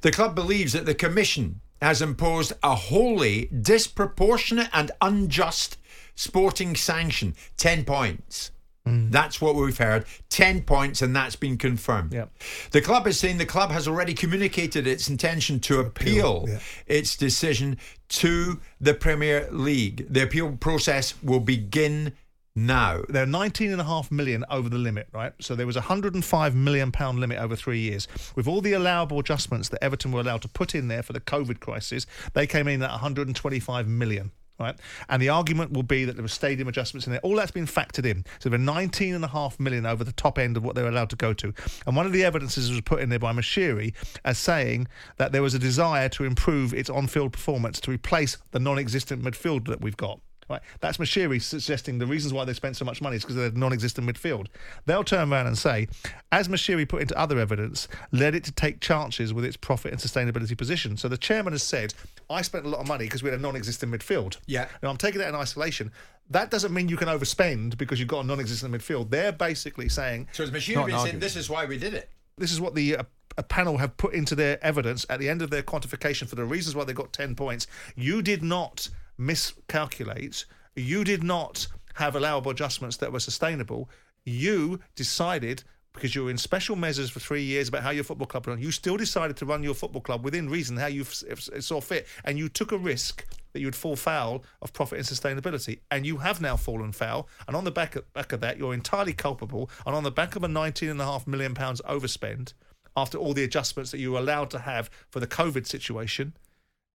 The 0.00 0.10
club 0.10 0.34
believes 0.34 0.72
that 0.72 0.86
the 0.86 0.94
Commission 0.94 1.60
has 1.82 2.00
imposed 2.00 2.54
a 2.62 2.74
wholly 2.74 3.50
disproportionate 3.60 4.70
and 4.72 4.90
unjust 5.02 5.76
sporting 6.14 6.76
sanction 6.76 7.34
10 7.58 7.84
points. 7.84 8.52
Mm. 8.86 9.10
That's 9.10 9.40
what 9.40 9.54
we've 9.54 9.76
heard. 9.76 10.04
10 10.28 10.62
points, 10.62 11.00
and 11.00 11.16
that's 11.16 11.36
been 11.36 11.56
confirmed. 11.56 12.12
Yep. 12.12 12.30
The 12.72 12.82
club 12.82 13.06
is 13.06 13.18
saying 13.18 13.38
the 13.38 13.46
club 13.46 13.70
has 13.70 13.88
already 13.88 14.12
communicated 14.12 14.86
its 14.86 15.08
intention 15.08 15.58
to 15.60 15.80
appeal, 15.80 16.42
Appeal, 16.42 16.44
yeah. 16.48 16.58
its 16.86 17.16
decision 17.16 17.78
to 18.10 18.60
the 18.80 18.92
Premier 18.92 19.48
League. 19.50 20.06
The 20.10 20.22
appeal 20.22 20.56
process 20.56 21.14
will 21.22 21.40
begin 21.40 22.12
now. 22.54 23.02
They're 23.08 23.26
19 23.26 23.72
and 23.72 23.80
a 23.80 23.84
half 23.84 24.10
million 24.10 24.44
over 24.50 24.68
the 24.68 24.78
limit, 24.78 25.08
right? 25.12 25.32
So 25.40 25.54
there 25.54 25.66
was 25.66 25.76
a 25.76 25.80
105 25.80 26.54
million 26.54 26.92
pound 26.92 27.18
limit 27.20 27.38
over 27.38 27.56
three 27.56 27.80
years. 27.80 28.06
With 28.36 28.46
all 28.46 28.60
the 28.60 28.74
allowable 28.74 29.18
adjustments 29.18 29.70
that 29.70 29.82
Everton 29.82 30.12
were 30.12 30.20
allowed 30.20 30.42
to 30.42 30.48
put 30.48 30.74
in 30.74 30.88
there 30.88 31.02
for 31.02 31.12
the 31.12 31.20
COVID 31.20 31.60
crisis, 31.60 32.06
they 32.34 32.46
came 32.46 32.68
in 32.68 32.82
at 32.82 32.90
125 32.90 33.88
million. 33.88 34.30
Right, 34.58 34.76
and 35.08 35.20
the 35.20 35.30
argument 35.30 35.72
will 35.72 35.82
be 35.82 36.04
that 36.04 36.14
there 36.14 36.22
were 36.22 36.28
stadium 36.28 36.68
adjustments 36.68 37.08
in 37.08 37.12
there. 37.12 37.20
All 37.22 37.34
that's 37.34 37.50
been 37.50 37.66
factored 37.66 38.06
in. 38.06 38.24
So 38.38 38.48
they're 38.48 38.58
19 38.58 39.12
and 39.12 39.24
a 39.24 39.28
half 39.28 39.58
million 39.58 39.84
over 39.84 40.04
the 40.04 40.12
top 40.12 40.38
end 40.38 40.56
of 40.56 40.62
what 40.62 40.76
they're 40.76 40.86
allowed 40.86 41.10
to 41.10 41.16
go 41.16 41.32
to. 41.32 41.52
And 41.88 41.96
one 41.96 42.06
of 42.06 42.12
the 42.12 42.22
evidences 42.22 42.70
was 42.70 42.80
put 42.80 43.00
in 43.00 43.08
there 43.08 43.18
by 43.18 43.32
Moshiri 43.32 43.94
as 44.24 44.38
saying 44.38 44.86
that 45.16 45.32
there 45.32 45.42
was 45.42 45.54
a 45.54 45.58
desire 45.58 46.08
to 46.10 46.24
improve 46.24 46.72
its 46.72 46.88
on-field 46.88 47.32
performance 47.32 47.80
to 47.80 47.90
replace 47.90 48.38
the 48.52 48.60
non-existent 48.60 49.24
midfield 49.24 49.66
that 49.66 49.80
we've 49.80 49.96
got. 49.96 50.20
Right, 50.48 50.60
that's 50.80 50.98
Moshiri 50.98 51.40
suggesting 51.40 51.98
the 51.98 52.06
reasons 52.06 52.32
why 52.32 52.44
they 52.44 52.52
spent 52.52 52.76
so 52.76 52.84
much 52.84 53.00
money 53.00 53.16
is 53.16 53.22
because 53.22 53.36
they're 53.36 53.50
non-existent 53.50 54.06
midfield. 54.06 54.48
They'll 54.86 55.04
turn 55.04 55.32
around 55.32 55.46
and 55.46 55.56
say, 55.56 55.88
as 56.32 56.48
Moshiri 56.48 56.88
put 56.88 57.02
into 57.02 57.18
other 57.18 57.38
evidence, 57.38 57.88
led 58.12 58.34
it 58.34 58.44
to 58.44 58.52
take 58.52 58.80
chances 58.80 59.32
with 59.32 59.44
its 59.44 59.56
profit 59.56 59.92
and 59.92 60.00
sustainability 60.00 60.56
position. 60.56 60.96
So 60.96 61.08
the 61.08 61.18
chairman 61.18 61.52
has 61.52 61.62
said, 61.62 61.94
I 62.28 62.42
spent 62.42 62.66
a 62.66 62.68
lot 62.68 62.80
of 62.80 62.88
money 62.88 63.04
because 63.04 63.22
we 63.22 63.30
had 63.30 63.38
a 63.38 63.42
non-existent 63.42 63.92
midfield. 63.92 64.38
Yeah. 64.46 64.68
Now 64.82 64.90
I'm 64.90 64.96
taking 64.96 65.20
that 65.20 65.28
in 65.28 65.34
isolation. 65.34 65.92
That 66.30 66.50
doesn't 66.50 66.72
mean 66.72 66.88
you 66.88 66.96
can 66.96 67.08
overspend 67.08 67.76
because 67.76 67.98
you've 67.98 68.08
got 68.08 68.24
a 68.24 68.26
non-existent 68.26 68.72
midfield. 68.72 69.10
They're 69.10 69.32
basically 69.32 69.88
saying. 69.88 70.28
So 70.32 70.42
is 70.42 70.50
Not 70.50 70.54
Machine 70.54 70.78
an 70.78 70.84
saying 70.84 70.94
argument. 70.94 71.20
this 71.20 71.36
is 71.36 71.50
why 71.50 71.66
we 71.66 71.78
did 71.78 71.94
it? 71.94 72.10
This 72.38 72.52
is 72.52 72.60
what 72.60 72.74
the 72.74 72.96
uh, 72.96 73.02
a 73.36 73.42
panel 73.42 73.78
have 73.78 73.96
put 73.96 74.14
into 74.14 74.34
their 74.34 74.64
evidence 74.64 75.04
at 75.10 75.18
the 75.18 75.28
end 75.28 75.42
of 75.42 75.50
their 75.50 75.62
quantification 75.62 76.28
for 76.28 76.36
the 76.36 76.44
reasons 76.44 76.74
why 76.76 76.84
they 76.84 76.92
got 76.92 77.12
10 77.12 77.34
points. 77.34 77.66
You 77.96 78.22
did 78.22 78.42
not 78.42 78.88
miscalculate. 79.18 80.44
You 80.76 81.04
did 81.04 81.22
not 81.22 81.66
have 81.94 82.16
allowable 82.16 82.50
adjustments 82.50 82.96
that 82.98 83.12
were 83.12 83.20
sustainable. 83.20 83.88
You 84.24 84.80
decided 84.96 85.64
because 85.94 86.14
you 86.14 86.24
were 86.24 86.30
in 86.30 86.38
special 86.38 86.74
measures 86.74 87.08
for 87.08 87.20
three 87.20 87.42
years 87.42 87.68
about 87.68 87.84
how 87.84 87.90
your 87.90 88.04
football 88.04 88.26
club 88.26 88.46
run. 88.46 88.60
You 88.60 88.72
still 88.72 88.96
decided 88.96 89.36
to 89.38 89.46
run 89.46 89.62
your 89.62 89.74
football 89.74 90.02
club 90.02 90.24
within 90.24 90.50
reason, 90.50 90.76
how 90.76 90.88
you 90.88 91.02
f- 91.02 91.22
f- 91.30 91.62
saw 91.62 91.80
fit, 91.80 92.06
and 92.24 92.36
you 92.36 92.48
took 92.48 92.72
a 92.72 92.78
risk 92.78 93.24
that 93.52 93.60
you 93.60 93.66
would 93.68 93.76
fall 93.76 93.94
foul 93.94 94.42
of 94.60 94.72
profit 94.72 94.98
and 94.98 95.06
sustainability, 95.06 95.78
and 95.92 96.04
you 96.04 96.16
have 96.16 96.40
now 96.40 96.56
fallen 96.56 96.90
foul. 96.90 97.28
And 97.46 97.56
on 97.56 97.62
the 97.62 97.70
back 97.70 97.94
of, 97.94 98.12
back 98.12 98.32
of 98.32 98.40
that, 98.40 98.58
you're 98.58 98.74
entirely 98.74 99.12
culpable. 99.12 99.70
And 99.86 99.94
on 99.94 100.02
the 100.02 100.10
back 100.10 100.34
of 100.34 100.42
a 100.42 100.48
19.5 100.48 101.28
million 101.28 101.54
pounds 101.54 101.80
overspend, 101.88 102.54
after 102.96 103.16
all 103.16 103.32
the 103.32 103.44
adjustments 103.44 103.92
that 103.92 103.98
you 103.98 104.12
were 104.12 104.18
allowed 104.18 104.50
to 104.50 104.60
have 104.60 104.90
for 105.10 105.20
the 105.20 105.26
COVID 105.28 105.66
situation, 105.66 106.34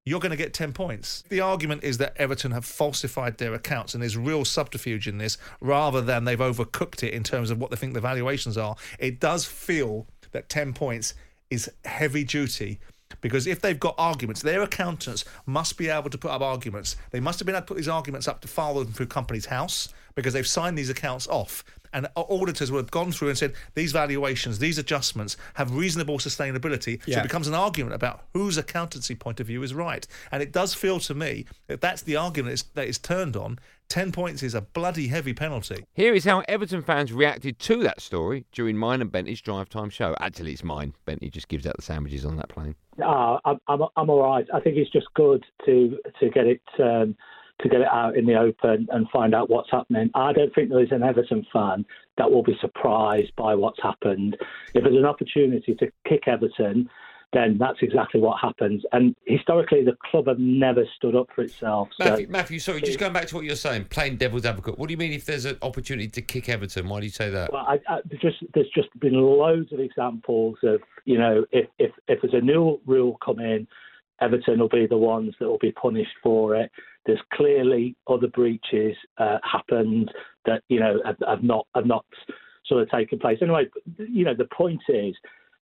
you're 0.09 0.19
going 0.19 0.31
to 0.31 0.35
get 0.35 0.55
10 0.55 0.73
points. 0.73 1.23
The 1.29 1.41
argument 1.41 1.83
is 1.83 1.99
that 1.99 2.17
Everton 2.17 2.51
have 2.51 2.65
falsified 2.65 3.37
their 3.37 3.53
accounts 3.53 3.93
and 3.93 4.01
there's 4.01 4.17
real 4.17 4.43
subterfuge 4.43 5.07
in 5.07 5.19
this 5.19 5.37
rather 5.61 6.01
than 6.01 6.25
they've 6.25 6.39
overcooked 6.39 7.03
it 7.03 7.13
in 7.13 7.23
terms 7.23 7.51
of 7.51 7.59
what 7.59 7.69
they 7.69 7.75
think 7.75 7.93
the 7.93 8.01
valuations 8.01 8.57
are. 8.57 8.75
It 8.97 9.19
does 9.19 9.45
feel 9.45 10.07
that 10.31 10.49
10 10.49 10.73
points 10.73 11.13
is 11.51 11.69
heavy 11.85 12.23
duty 12.23 12.79
because 13.21 13.45
if 13.45 13.61
they've 13.61 13.79
got 13.79 13.93
arguments, 13.99 14.41
their 14.41 14.63
accountants 14.63 15.25
must 15.45 15.77
be 15.77 15.89
able 15.89 16.09
to 16.09 16.17
put 16.17 16.31
up 16.31 16.41
arguments. 16.41 16.95
They 17.11 17.19
must 17.19 17.39
have 17.39 17.45
been 17.45 17.55
able 17.55 17.61
to 17.61 17.67
put 17.67 17.77
these 17.77 17.87
arguments 17.87 18.27
up 18.27 18.41
to 18.41 18.47
file 18.47 18.75
them 18.75 18.91
through 18.91 19.07
Companies 19.07 19.45
House 19.45 19.89
because 20.15 20.33
they've 20.33 20.47
signed 20.47 20.77
these 20.77 20.89
accounts 20.89 21.27
off. 21.27 21.63
And 21.93 22.07
auditors 22.15 22.71
would 22.71 22.79
have 22.79 22.91
gone 22.91 23.11
through 23.11 23.29
and 23.29 23.37
said 23.37 23.53
these 23.73 23.91
valuations, 23.91 24.59
these 24.59 24.77
adjustments 24.77 25.37
have 25.55 25.75
reasonable 25.75 26.17
sustainability. 26.19 27.01
So 27.05 27.19
it 27.19 27.23
becomes 27.23 27.47
an 27.47 27.53
argument 27.53 27.95
about 27.95 28.25
whose 28.33 28.57
accountancy 28.57 29.15
point 29.15 29.39
of 29.39 29.47
view 29.47 29.63
is 29.63 29.73
right. 29.73 30.05
And 30.31 30.43
it 30.43 30.51
does 30.51 30.73
feel 30.73 30.99
to 31.01 31.13
me 31.13 31.45
that 31.67 31.81
that's 31.81 32.01
the 32.01 32.15
argument 32.15 32.63
that 32.75 32.87
is 32.87 32.97
turned 32.97 33.35
on. 33.35 33.59
10 33.89 34.11
points 34.11 34.43
is 34.43 34.53
a 34.53 34.61
bloody 34.61 35.07
heavy 35.07 35.33
penalty. 35.33 35.83
Here 35.93 36.13
is 36.13 36.23
how 36.23 36.43
Everton 36.47 36.83
fans 36.83 37.11
reacted 37.11 37.57
to 37.59 37.81
that 37.83 37.99
story 38.01 38.45
during 38.51 38.77
mine 38.77 39.01
and 39.01 39.11
Bentley's 39.11 39.41
drive 39.41 39.67
time 39.67 39.89
show. 39.89 40.15
Actually, 40.19 40.51
it's 40.51 40.63
mine. 40.63 40.93
Bentley 41.05 41.31
just 41.31 41.47
gives 41.47 41.65
out 41.65 41.75
the 41.75 41.81
sandwiches 41.81 42.23
on 42.23 42.37
that 42.37 42.49
plane. 42.49 42.75
Ah, 43.03 43.39
I'm, 43.45 43.59
I'm, 43.67 43.81
I'm 43.97 44.09
all 44.11 44.21
right. 44.21 44.45
I 44.53 44.59
think 44.59 44.77
it's 44.77 44.91
just 44.91 45.07
good 45.15 45.43
to 45.65 45.97
to 46.19 46.29
get 46.29 46.45
it 46.45 46.61
um, 46.79 47.15
to 47.61 47.69
get 47.69 47.81
it 47.81 47.87
out 47.87 48.15
in 48.15 48.25
the 48.25 48.35
open 48.35 48.87
and 48.91 49.09
find 49.09 49.35
out 49.35 49.49
what's 49.49 49.69
happening. 49.69 50.09
I 50.15 50.31
don't 50.33 50.53
think 50.55 50.69
there 50.69 50.83
is 50.83 50.91
an 50.91 51.03
Everton 51.03 51.45
fan 51.51 51.85
that 52.17 52.31
will 52.31 52.43
be 52.43 52.57
surprised 52.61 53.35
by 53.35 53.55
what's 53.55 53.81
happened. 53.81 54.37
If 54.73 54.83
there's 54.83 54.95
an 54.95 55.05
opportunity 55.05 55.75
to 55.75 55.91
kick 56.07 56.27
Everton, 56.27 56.89
then 57.31 57.57
that's 57.59 57.77
exactly 57.81 58.19
what 58.19 58.39
happens. 58.41 58.83
And 58.91 59.15
historically, 59.25 59.83
the 59.83 59.95
club 60.09 60.27
have 60.27 60.39
never 60.39 60.83
stood 60.95 61.15
up 61.15 61.27
for 61.35 61.43
itself. 61.43 61.89
So 61.99 62.05
Matthew, 62.05 62.27
Matthew, 62.27 62.59
sorry, 62.59 62.81
just 62.81 62.97
going 62.97 63.13
back 63.13 63.27
to 63.27 63.35
what 63.35 63.45
you're 63.45 63.55
saying, 63.55 63.85
playing 63.85 64.17
devil's 64.17 64.45
advocate. 64.45 64.79
What 64.79 64.87
do 64.87 64.93
you 64.93 64.97
mean 64.97 65.13
if 65.13 65.25
there's 65.25 65.45
an 65.45 65.57
opportunity 65.61 66.07
to 66.07 66.21
kick 66.21 66.49
Everton? 66.49 66.89
Why 66.89 67.01
do 67.01 67.05
you 67.05 67.11
say 67.11 67.29
that? 67.29 67.53
Well, 67.53 67.65
I, 67.67 67.79
I, 67.87 67.99
there's 68.05 68.21
just 68.21 68.37
there's 68.53 68.69
just 68.73 68.87
been 68.99 69.13
loads 69.13 69.71
of 69.71 69.79
examples 69.79 70.57
of 70.63 70.81
you 71.05 71.19
know 71.19 71.45
if 71.51 71.67
if 71.77 71.91
if 72.07 72.21
there's 72.21 72.33
a 72.33 72.41
new 72.41 72.79
rule 72.87 73.17
come 73.23 73.39
in, 73.39 73.67
Everton 74.21 74.59
will 74.59 74.69
be 74.69 74.87
the 74.87 74.97
ones 74.97 75.35
that 75.39 75.47
will 75.47 75.59
be 75.59 75.71
punished 75.71 76.15
for 76.23 76.55
it. 76.55 76.71
There's 77.05 77.21
clearly 77.33 77.95
other 78.07 78.27
breaches 78.27 78.95
uh, 79.17 79.37
happened 79.43 80.11
that 80.45 80.63
you 80.69 80.79
know 80.79 81.01
have, 81.05 81.17
have 81.27 81.43
not 81.43 81.67
have 81.75 81.85
not 81.85 82.05
sort 82.65 82.83
of 82.83 82.89
taken 82.89 83.19
place. 83.19 83.39
Anyway, 83.41 83.67
you 83.97 84.25
know 84.25 84.33
the 84.33 84.47
point 84.55 84.81
is. 84.89 85.15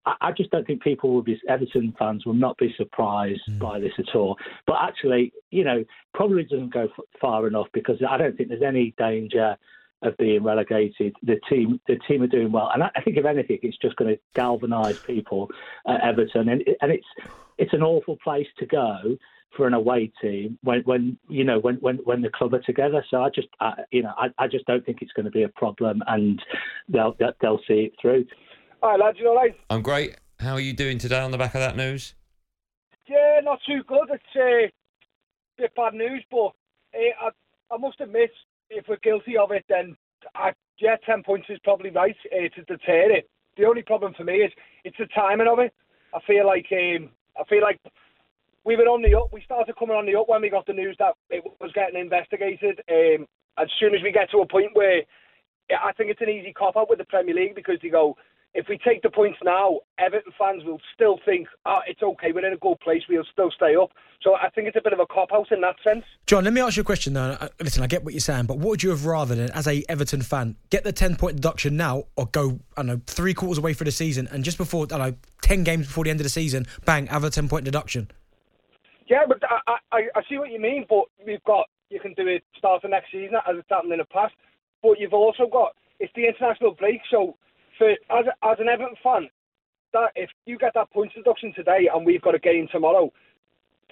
I 0.06 0.16
I 0.22 0.32
just 0.32 0.52
don't 0.52 0.66
think 0.68 0.84
people 0.84 1.12
will 1.14 1.24
be 1.24 1.40
Everton 1.50 1.94
fans 1.98 2.26
will 2.26 2.36
not 2.36 2.58
be 2.58 2.74
surprised 2.78 3.42
by 3.60 3.80
this 3.80 3.94
at 3.98 4.16
all. 4.16 4.38
But 4.68 4.78
actually, 4.82 5.34
you 5.50 5.64
know, 5.64 5.84
probably 6.14 6.44
doesn't 6.44 6.74
go 6.74 6.84
f- 6.84 7.06
far 7.20 7.48
enough 7.48 7.68
because 7.74 7.98
I 8.08 8.18
don't 8.18 8.38
think 8.38 8.50
there's 8.50 8.62
any 8.62 8.94
danger 9.00 9.58
of 10.02 10.16
being 10.18 10.44
relegated. 10.44 11.16
The 11.24 11.40
team, 11.50 11.80
the 11.88 11.98
team 12.08 12.22
are 12.22 12.28
doing 12.28 12.52
well, 12.52 12.70
and 12.74 12.84
I, 12.84 12.92
I 12.96 13.02
think 13.02 13.18
if 13.18 13.26
anything, 13.26 13.60
it's 13.64 13.78
just 13.78 13.96
going 13.96 14.14
to 14.16 14.22
galvanise 14.34 15.00
people 15.00 15.50
at 15.88 16.02
Everton, 16.02 16.50
and 16.50 16.64
and 16.82 16.92
it's 16.92 17.08
it's 17.58 17.74
an 17.74 17.84
awful 17.84 18.18
place 18.24 18.48
to 18.60 18.66
go 18.66 19.18
for 19.56 19.68
an 19.68 19.74
away 19.74 20.12
team 20.22 20.58
when 20.64 20.82
when 20.82 21.18
you 21.30 21.44
know 21.44 21.60
when 21.60 21.76
when 21.76 21.98
when 22.04 22.22
the 22.22 22.30
club 22.30 22.54
are 22.54 22.62
together. 22.62 23.04
So 23.10 23.24
I 23.24 23.30
just 23.30 23.48
I, 23.60 23.74
you 23.92 24.04
know 24.04 24.14
I, 24.18 24.28
I 24.38 24.48
just 24.48 24.66
don't 24.66 24.86
think 24.86 25.00
it's 25.02 25.14
going 25.14 25.26
to 25.26 25.32
be 25.32 25.44
a 25.44 25.50
problem, 25.50 26.02
and 26.08 26.42
they'll 26.90 27.16
they'll- 27.20 27.34
they'll 27.42 27.62
see 27.68 27.86
it 27.86 27.94
through. 28.02 28.26
Hi 28.84 28.96
lads, 28.98 29.18
you 29.20 29.28
alright? 29.30 29.56
I'm 29.70 29.82
great. 29.82 30.18
How 30.40 30.54
are 30.54 30.60
you 30.60 30.74
doing 30.74 30.98
today 30.98 31.20
on 31.20 31.32
the 31.32 31.38
back 31.38 31.56
of 31.56 31.62
that 31.62 31.76
news? 31.78 32.14
Yeah, 33.08 33.40
not 33.44 33.60
too 33.66 33.84
good. 33.88 34.10
It's 34.12 34.36
a 34.36 34.72
bit 35.58 35.74
bad 35.76 35.94
news, 35.94 36.24
but 36.30 36.52
uh, 36.94 37.28
I, 37.28 37.30
I 37.74 37.78
must 37.78 38.02
admit, 38.02 38.32
if 38.70 38.86
we're 38.88 38.98
guilty 38.98 39.38
of 39.38 39.52
it, 39.52 39.64
then 39.70 39.96
I, 40.36 40.52
yeah, 40.80 40.98
10 41.06 41.24
points 41.24 41.48
is 41.50 41.60
probably 41.64 41.90
right 41.92 42.16
uh, 42.34 42.50
to 42.56 42.64
deter 42.64 43.12
it. 43.12 43.30
The 43.58 43.66
only 43.66 43.84
problem 43.84 44.14
for 44.16 44.24
me 44.24 44.34
is 44.38 44.52
it's 44.84 44.98
the 44.98 45.08
timing 45.16 45.48
of 45.48 45.60
it. 45.60 45.74
I 46.14 46.20
feel 46.28 46.46
like 46.46 46.66
um, 46.72 47.10
I 47.40 47.44
feel 47.48 47.62
like 47.62 47.80
we 48.66 48.76
were 48.76 48.90
on 48.90 49.02
the 49.02 49.16
up. 49.16 49.32
We 49.32 49.42
started 49.44 49.76
coming 49.78 49.96
on 49.96 50.06
the 50.06 50.16
up 50.16 50.28
when 50.28 50.42
we 50.42 50.50
got 50.50 50.66
the 50.66 50.74
news 50.74 50.96
that 51.00 51.14
it 51.30 51.44
was 51.62 51.72
getting 51.74 52.00
investigated. 52.00 52.82
Um, 52.90 53.28
as 53.58 53.70
soon 53.80 53.96
as 53.96 54.02
we 54.04 54.12
get 54.12 54.30
to 54.32 54.40
a 54.40 54.48
point 54.48 54.72
where 54.74 55.04
I 55.70 55.94
think 55.94 56.10
it's 56.10 56.22
an 56.22 56.30
easy 56.30 56.52
cop 56.52 56.76
out 56.76 56.90
with 56.90 57.00
the 57.00 57.06
Premier 57.06 57.36
League 57.36 57.56
because 57.56 57.78
they 57.82 57.90
go, 57.90 58.18
if 58.56 58.68
we 58.70 58.78
take 58.78 59.02
the 59.02 59.10
points 59.10 59.38
now, 59.44 59.80
Everton 60.00 60.32
fans 60.40 60.64
will 60.64 60.80
still 60.94 61.20
think, 61.26 61.48
ah, 61.66 61.82
it's 61.88 62.02
okay, 62.02 62.32
we're 62.32 62.46
in 62.46 62.54
a 62.54 62.58
good 62.58 62.80
place, 62.80 63.02
we'll 63.10 63.26
still 63.32 63.52
stay 63.52 63.76
up. 63.76 63.92
So 64.22 64.36
I 64.36 64.50
think 64.50 64.68
it's 64.68 64.78
a 64.78 64.82
bit 64.82 64.94
of 64.94 65.00
a 65.00 65.06
cop 65.06 65.34
out 65.34 65.52
in 65.52 65.62
that 65.62 65.76
sense. 65.84 66.06
John, 66.26 66.46
let 66.46 66.54
me 66.54 66.62
ask 66.62 66.78
you 66.78 66.82
a 66.82 66.86
question 66.86 67.14
though. 67.14 67.38
Uh, 67.40 67.50
Listen, 67.62 67.84
I 67.84 67.88
get 67.88 68.04
what 68.04 68.14
you're 68.14 68.22
saying, 68.22 68.46
but 68.46 68.58
what 68.58 68.70
would 68.70 68.84
you 68.84 68.92
have 68.92 69.06
rather 69.06 69.36
than, 69.36 69.52
as 69.52 69.68
a 69.68 69.84
Everton 69.90 70.22
fan, 70.22 70.56
get 70.70 70.84
the 70.84 70.94
10 70.94 71.18
point 71.18 71.36
deduction 71.36 71.76
now 71.76 72.06
or 72.16 72.28
go, 72.28 72.60
I 72.78 72.82
don't 72.82 72.88
know, 72.88 73.02
three 73.06 73.34
quarters 73.34 73.58
away 73.58 73.74
for 73.74 73.84
the 73.84 73.92
season 73.92 74.28
and 74.32 74.44
just 74.44 74.58
before, 74.58 74.86
I 74.86 74.88
don't 74.88 75.00
know, 75.00 75.16
10 75.42 75.64
games 75.66 75.88
before 75.88 76.06
the 76.06 76.10
end 76.10 76.22
of 76.22 76.24
the 76.24 76.30
season, 76.30 76.66
bang, 76.86 77.08
have 77.08 77.26
a 77.26 77.30
10 77.30 77.50
point 77.50 77.66
deduction? 77.66 78.10
Yeah, 79.08 79.24
but 79.28 79.42
I, 79.44 79.78
I, 79.92 80.00
I 80.16 80.22
see 80.30 80.38
what 80.38 80.52
you 80.52 80.60
mean, 80.60 80.86
but 80.90 81.06
we've 81.26 81.44
got, 81.44 81.68
you 81.90 82.00
can 82.00 82.14
do 82.14 82.28
it 82.28 82.44
start 82.58 82.84
of 82.84 82.90
next 82.90 83.12
season 83.12 83.36
as 83.48 83.56
it's 83.58 83.70
happened 83.70 83.94
in 83.94 84.00
the 84.00 84.06
past, 84.06 84.34
but 84.82 85.00
you've 85.00 85.14
also 85.14 85.48
got, 85.52 85.76
it's 86.00 86.12
the 86.16 86.28
international 86.28 86.72
break, 86.72 87.02
so 87.10 87.38
for 87.78 87.92
as 87.92 88.26
as 88.44 88.58
an 88.60 88.68
Everton 88.68 88.96
fan, 89.04 89.30
that 89.94 90.12
if 90.16 90.30
you 90.46 90.58
get 90.58 90.74
that 90.74 90.92
points 90.92 91.16
deduction 91.16 91.54
today 91.54 91.90
and 91.94 92.06
we've 92.06 92.22
got 92.22 92.36
a 92.36 92.40
game 92.40 92.68
tomorrow, 92.72 93.12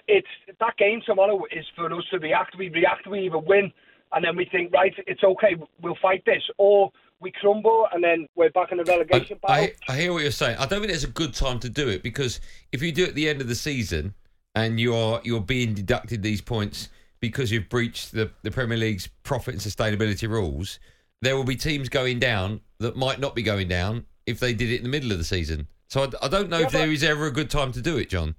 it's 0.06 0.28
that 0.60 0.76
game 0.76 1.00
tomorrow 1.06 1.44
is 1.50 1.64
for 1.74 1.92
us 1.92 2.04
to 2.10 2.18
react. 2.18 2.56
We 2.58 2.68
react, 2.68 3.06
we 3.06 3.26
either 3.26 3.38
win, 3.38 3.72
and 4.12 4.24
then 4.24 4.36
we 4.36 4.46
think, 4.50 4.72
right, 4.72 4.92
it's 5.06 5.22
okay, 5.22 5.56
we'll 5.80 5.96
fight 6.02 6.24
this, 6.26 6.42
or 6.58 6.90
we 7.20 7.32
crumble 7.40 7.86
and 7.92 8.04
then 8.04 8.28
we're 8.34 8.50
back 8.50 8.70
in 8.72 8.78
the 8.78 8.84
relegation 8.84 9.38
battle. 9.40 9.68
I, 9.88 9.92
I 9.92 9.96
hear 9.96 10.12
what 10.12 10.22
you're 10.22 10.30
saying. 10.30 10.58
I 10.58 10.66
don't 10.66 10.80
think 10.80 10.92
it's 10.92 11.04
a 11.04 11.08
good 11.08 11.32
time 11.32 11.58
to 11.60 11.70
do 11.70 11.88
it 11.88 12.02
because 12.02 12.40
if 12.72 12.82
you 12.82 12.92
do 12.92 13.04
it 13.04 13.10
at 13.10 13.14
the 13.14 13.28
end 13.28 13.40
of 13.40 13.48
the 13.48 13.54
season 13.54 14.14
and 14.54 14.78
you're 14.78 15.20
you're 15.24 15.40
being 15.40 15.74
deducted 15.74 16.22
these 16.22 16.40
points 16.40 16.88
because 17.20 17.50
you've 17.50 17.68
breached 17.68 18.12
the, 18.12 18.30
the 18.42 18.50
Premier 18.50 18.76
League's 18.76 19.08
profit 19.22 19.54
and 19.54 19.62
sustainability 19.62 20.28
rules, 20.28 20.78
there 21.22 21.36
will 21.36 21.44
be 21.44 21.56
teams 21.56 21.88
going 21.88 22.18
down 22.18 22.60
that 22.78 22.96
might 22.96 23.18
not 23.18 23.34
be 23.34 23.42
going 23.42 23.66
down 23.66 24.04
if 24.26 24.38
they 24.40 24.52
did 24.52 24.70
it 24.70 24.76
in 24.76 24.82
the 24.82 24.88
middle 24.90 25.10
of 25.10 25.18
the 25.18 25.24
season. 25.24 25.66
So 25.88 26.02
I, 26.02 26.26
I 26.26 26.28
don't 26.28 26.50
know 26.50 26.58
Yeah, 26.58 26.66
if 26.66 26.72
there 26.72 26.92
is 26.92 27.02
ever 27.02 27.26
a 27.26 27.30
good 27.30 27.50
time 27.50 27.72
to 27.72 27.80
do 27.80 27.96
it, 27.96 28.10
John. 28.10 28.34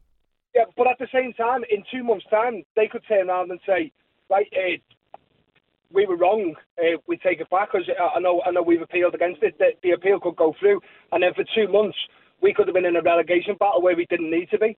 Yeah, 0.54 0.66
but 0.78 0.88
at 0.88 0.98
the 1.00 1.08
same 1.12 1.34
time, 1.34 1.64
in 1.70 1.84
two 1.92 2.04
months' 2.04 2.26
time, 2.30 2.64
they 2.76 2.88
could 2.88 3.02
turn 3.08 3.30
around 3.30 3.52
and 3.52 3.60
say, 3.66 3.92
right, 4.30 4.48
uh, 4.56 5.18
we 5.92 6.06
were 6.06 6.18
wrong. 6.18 6.56
Uh, 6.78 6.98
we 7.08 7.18
take 7.18 7.40
it 7.40 7.50
back 7.50 7.72
because 7.72 7.90
I 8.16 8.20
know 8.20 8.42
I 8.46 8.52
know 8.52 8.62
we've 8.62 8.82
appealed 8.82 9.16
against 9.16 9.42
it. 9.44 9.58
The, 9.58 9.72
the 9.82 9.92
appeal 9.92 10.20
could 10.20 10.36
go 10.36 10.54
through, 10.60 10.82
and 11.12 11.24
then 11.24 11.34
for 11.34 11.44
two 11.56 11.72
months 11.72 11.98
we 12.42 12.54
could 12.54 12.68
have 12.68 12.76
been 12.76 12.86
in 12.86 12.96
a 12.96 13.02
relegation 13.02 13.56
battle 13.60 13.82
where 13.82 13.96
we 13.96 14.06
didn't 14.06 14.30
need 14.30 14.50
to 14.52 14.60
be. 14.60 14.78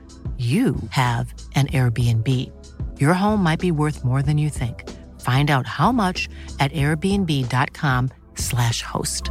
you 0.41 0.75
have 0.89 1.33
an 1.53 1.67
Airbnb. 1.67 2.27
Your 2.99 3.13
home 3.13 3.43
might 3.43 3.59
be 3.59 3.71
worth 3.71 4.03
more 4.03 4.23
than 4.23 4.39
you 4.39 4.49
think. 4.49 4.89
Find 5.21 5.51
out 5.51 5.67
how 5.67 5.91
much 5.91 6.27
at 6.59 6.71
airbnb.com/slash 6.71 8.81
host. 8.81 9.29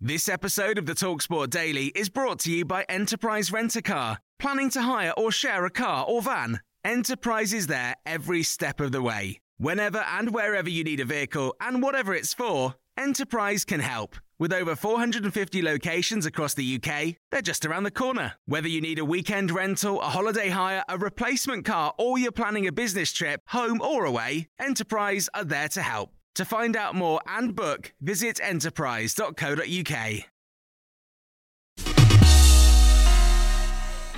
This 0.00 0.28
episode 0.28 0.78
of 0.78 0.86
the 0.86 0.94
Talksport 0.94 1.50
Daily 1.50 1.86
is 1.86 2.08
brought 2.08 2.38
to 2.40 2.52
you 2.52 2.64
by 2.64 2.84
Enterprise 2.88 3.50
Rent 3.50 3.74
a 3.74 3.82
Car. 3.82 4.18
Planning 4.38 4.70
to 4.70 4.82
hire 4.82 5.12
or 5.16 5.32
share 5.32 5.64
a 5.64 5.70
car 5.70 6.04
or 6.06 6.22
van? 6.22 6.60
Enterprise 6.84 7.52
is 7.52 7.66
there 7.66 7.96
every 8.06 8.44
step 8.44 8.80
of 8.80 8.92
the 8.92 9.02
way. 9.02 9.40
Whenever 9.56 9.98
and 9.98 10.32
wherever 10.32 10.70
you 10.70 10.84
need 10.84 11.00
a 11.00 11.04
vehicle 11.04 11.56
and 11.60 11.82
whatever 11.82 12.14
it's 12.14 12.32
for, 12.32 12.76
Enterprise 12.96 13.64
can 13.64 13.80
help. 13.80 14.14
With 14.40 14.52
over 14.52 14.76
450 14.76 15.62
locations 15.62 16.24
across 16.24 16.54
the 16.54 16.76
UK, 16.76 17.16
they're 17.32 17.42
just 17.42 17.66
around 17.66 17.82
the 17.82 17.90
corner. 17.90 18.34
Whether 18.46 18.68
you 18.68 18.80
need 18.80 19.00
a 19.00 19.04
weekend 19.04 19.50
rental, 19.50 20.00
a 20.00 20.04
holiday 20.04 20.48
hire, 20.48 20.84
a 20.88 20.96
replacement 20.96 21.64
car, 21.64 21.92
or 21.98 22.20
you're 22.20 22.30
planning 22.30 22.64
a 22.68 22.70
business 22.70 23.10
trip, 23.10 23.40
home 23.48 23.80
or 23.80 24.04
away, 24.04 24.46
Enterprise 24.60 25.28
are 25.34 25.42
there 25.42 25.66
to 25.70 25.82
help. 25.82 26.10
To 26.36 26.44
find 26.44 26.76
out 26.76 26.94
more 26.94 27.20
and 27.26 27.56
book, 27.56 27.92
visit 28.00 28.38
enterprise.co.uk. 28.40 29.96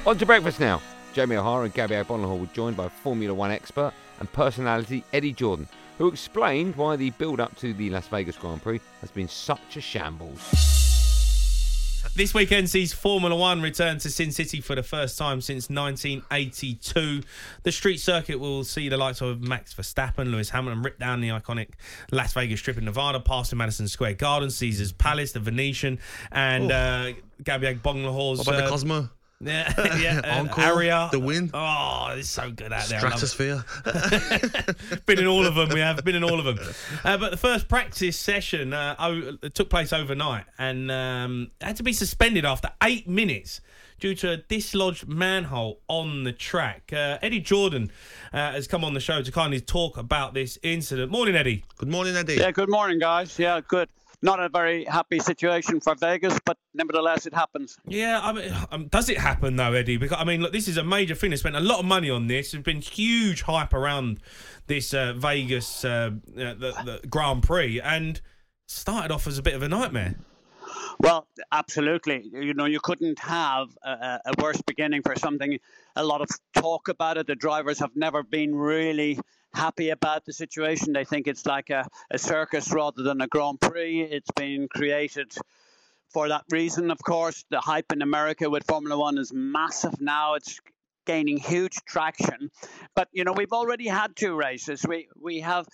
On 0.06 0.18
to 0.18 0.26
breakfast 0.26 0.60
now. 0.60 0.82
Jamie 1.14 1.36
O'Hara 1.36 1.64
and 1.64 1.72
Gabby 1.72 1.94
Agbonlahor 1.94 2.38
were 2.38 2.46
joined 2.46 2.76
by 2.76 2.90
Formula 2.90 3.32
One 3.32 3.50
expert 3.50 3.94
and 4.18 4.30
personality 4.34 5.02
Eddie 5.14 5.32
Jordan, 5.32 5.66
who 6.00 6.08
explained 6.08 6.74
why 6.76 6.96
the 6.96 7.10
build 7.10 7.40
up 7.40 7.54
to 7.58 7.74
the 7.74 7.90
Las 7.90 8.06
Vegas 8.08 8.34
Grand 8.34 8.62
Prix 8.62 8.80
has 9.02 9.10
been 9.10 9.28
such 9.28 9.76
a 9.76 9.82
shambles. 9.82 10.40
This 12.16 12.32
weekend 12.32 12.70
sees 12.70 12.94
Formula 12.94 13.36
One 13.36 13.60
return 13.60 13.98
to 13.98 14.08
Sin 14.10 14.32
City 14.32 14.62
for 14.62 14.74
the 14.74 14.82
first 14.82 15.18
time 15.18 15.42
since 15.42 15.68
1982. 15.68 17.20
The 17.64 17.70
street 17.70 17.98
circuit 17.98 18.40
will 18.40 18.64
see 18.64 18.88
the 18.88 18.96
likes 18.96 19.20
of 19.20 19.42
Max 19.42 19.74
Verstappen, 19.74 20.30
Lewis 20.30 20.48
Hamilton 20.48 20.82
rip 20.82 20.98
down 20.98 21.20
the 21.20 21.28
iconic 21.28 21.68
Las 22.10 22.32
Vegas 22.32 22.60
Strip 22.60 22.78
in 22.78 22.86
Nevada, 22.86 23.20
past 23.20 23.50
the 23.50 23.56
Madison 23.56 23.86
Square 23.86 24.14
Garden, 24.14 24.50
Caesar's 24.50 24.92
Palace, 24.92 25.32
the 25.32 25.40
Venetian, 25.40 25.98
and 26.32 26.72
Oh. 26.72 26.74
uh, 26.74 27.12
Gabby 27.44 27.66
Agbonlahor's. 27.66 28.38
What 28.38 28.48
about 28.48 28.56
the 28.56 28.64
uh, 28.64 28.70
Cosmo? 28.70 29.10
Yeah, 29.42 29.72
yeah. 29.98 30.20
uh, 30.22 30.40
Encore, 30.40 30.64
Aria. 30.64 31.08
the 31.12 31.18
Wynn. 31.18 31.50
Oh, 31.54 32.14
it's 32.16 32.28
so 32.28 32.50
good 32.50 32.72
out 32.72 32.84
there. 32.88 32.98
I. 32.98 33.16
Stratosphere. 33.16 33.64
been 35.06 35.18
in 35.18 35.26
all 35.26 35.46
of 35.46 35.54
them. 35.54 35.70
We 35.70 35.80
have 35.80 36.04
been 36.04 36.14
in 36.14 36.24
all 36.24 36.38
of 36.38 36.44
them. 36.44 36.58
Uh, 37.04 37.16
but 37.16 37.30
the 37.30 37.36
first 37.38 37.66
practice 37.66 38.18
session 38.18 38.74
uh, 38.74 39.36
took 39.54 39.70
place 39.70 39.94
overnight 39.94 40.44
and 40.58 40.90
um, 40.90 41.50
had 41.60 41.76
to 41.76 41.82
be 41.82 41.94
suspended 41.94 42.44
after 42.44 42.70
eight 42.82 43.08
minutes 43.08 43.62
due 43.98 44.14
to 44.14 44.30
a 44.32 44.36
dislodged 44.36 45.08
manhole 45.08 45.80
on 45.88 46.24
the 46.24 46.32
track. 46.32 46.90
Uh, 46.92 47.18
Eddie 47.22 47.40
Jordan 47.40 47.90
uh, 48.32 48.52
has 48.52 48.66
come 48.66 48.84
on 48.84 48.92
the 48.94 49.00
show 49.00 49.22
to 49.22 49.32
kindly 49.32 49.60
talk 49.60 49.96
about 49.96 50.34
this 50.34 50.58
incident. 50.62 51.10
Morning, 51.10 51.34
Eddie. 51.34 51.64
Good 51.78 51.88
morning, 51.88 52.14
Eddie. 52.16 52.34
Yeah, 52.34 52.50
good 52.50 52.70
morning, 52.70 52.98
guys. 52.98 53.38
Yeah, 53.38 53.60
good. 53.66 53.88
Not 54.22 54.38
a 54.38 54.50
very 54.50 54.84
happy 54.84 55.18
situation 55.18 55.80
for 55.80 55.94
Vegas, 55.94 56.38
but 56.44 56.58
nevertheless, 56.74 57.26
it 57.26 57.32
happens. 57.32 57.78
Yeah, 57.86 58.20
I 58.22 58.32
mean, 58.32 58.54
um, 58.70 58.88
does 58.88 59.08
it 59.08 59.16
happen 59.16 59.56
though, 59.56 59.72
Eddie? 59.72 59.96
Because 59.96 60.18
I 60.20 60.24
mean, 60.24 60.42
look, 60.42 60.52
this 60.52 60.68
is 60.68 60.76
a 60.76 60.84
major 60.84 61.14
thing. 61.14 61.30
They 61.30 61.36
spent 61.36 61.56
a 61.56 61.60
lot 61.60 61.78
of 61.78 61.86
money 61.86 62.10
on 62.10 62.26
this. 62.26 62.52
There's 62.52 62.62
been 62.62 62.82
huge 62.82 63.42
hype 63.42 63.72
around 63.72 64.20
this 64.66 64.92
uh, 64.92 65.14
Vegas 65.14 65.84
uh, 65.84 66.10
uh, 66.36 66.54
the, 66.54 67.00
the 67.02 67.08
Grand 67.08 67.42
Prix, 67.42 67.80
and 67.80 68.20
started 68.66 69.10
off 69.10 69.26
as 69.26 69.38
a 69.38 69.42
bit 69.42 69.54
of 69.54 69.62
a 69.62 69.68
nightmare. 69.68 70.16
Well, 71.00 71.26
absolutely. 71.50 72.30
You 72.30 72.52
know, 72.52 72.66
you 72.66 72.78
couldn't 72.78 73.18
have 73.20 73.68
a, 73.82 74.20
a 74.26 74.42
worse 74.42 74.60
beginning 74.60 75.02
for 75.02 75.16
something. 75.16 75.58
A 75.96 76.04
lot 76.04 76.20
of 76.20 76.28
talk 76.54 76.88
about 76.88 77.18
it. 77.18 77.26
The 77.26 77.34
drivers 77.34 77.78
have 77.80 77.96
never 77.96 78.22
been 78.22 78.54
really 78.54 79.18
happy 79.52 79.90
about 79.90 80.24
the 80.24 80.32
situation. 80.32 80.92
They 80.92 81.04
think 81.04 81.26
it's 81.26 81.46
like 81.46 81.70
a, 81.70 81.88
a 82.10 82.18
circus 82.18 82.72
rather 82.72 83.02
than 83.02 83.20
a 83.20 83.26
Grand 83.26 83.60
Prix. 83.60 84.02
It's 84.02 84.30
been 84.32 84.68
created 84.68 85.32
for 86.10 86.28
that 86.28 86.44
reason, 86.50 86.90
of 86.90 86.98
course. 86.98 87.44
The 87.50 87.60
hype 87.60 87.92
in 87.92 88.02
America 88.02 88.48
with 88.48 88.64
Formula 88.66 88.98
One 88.98 89.18
is 89.18 89.32
massive 89.32 90.00
now. 90.00 90.34
It's 90.34 90.60
gaining 91.06 91.38
huge 91.38 91.76
traction. 91.86 92.50
But 92.94 93.08
you 93.12 93.24
know, 93.24 93.32
we've 93.32 93.52
already 93.52 93.88
had 93.88 94.14
two 94.16 94.34
races. 94.34 94.84
We 94.86 95.08
we 95.20 95.40
have. 95.40 95.66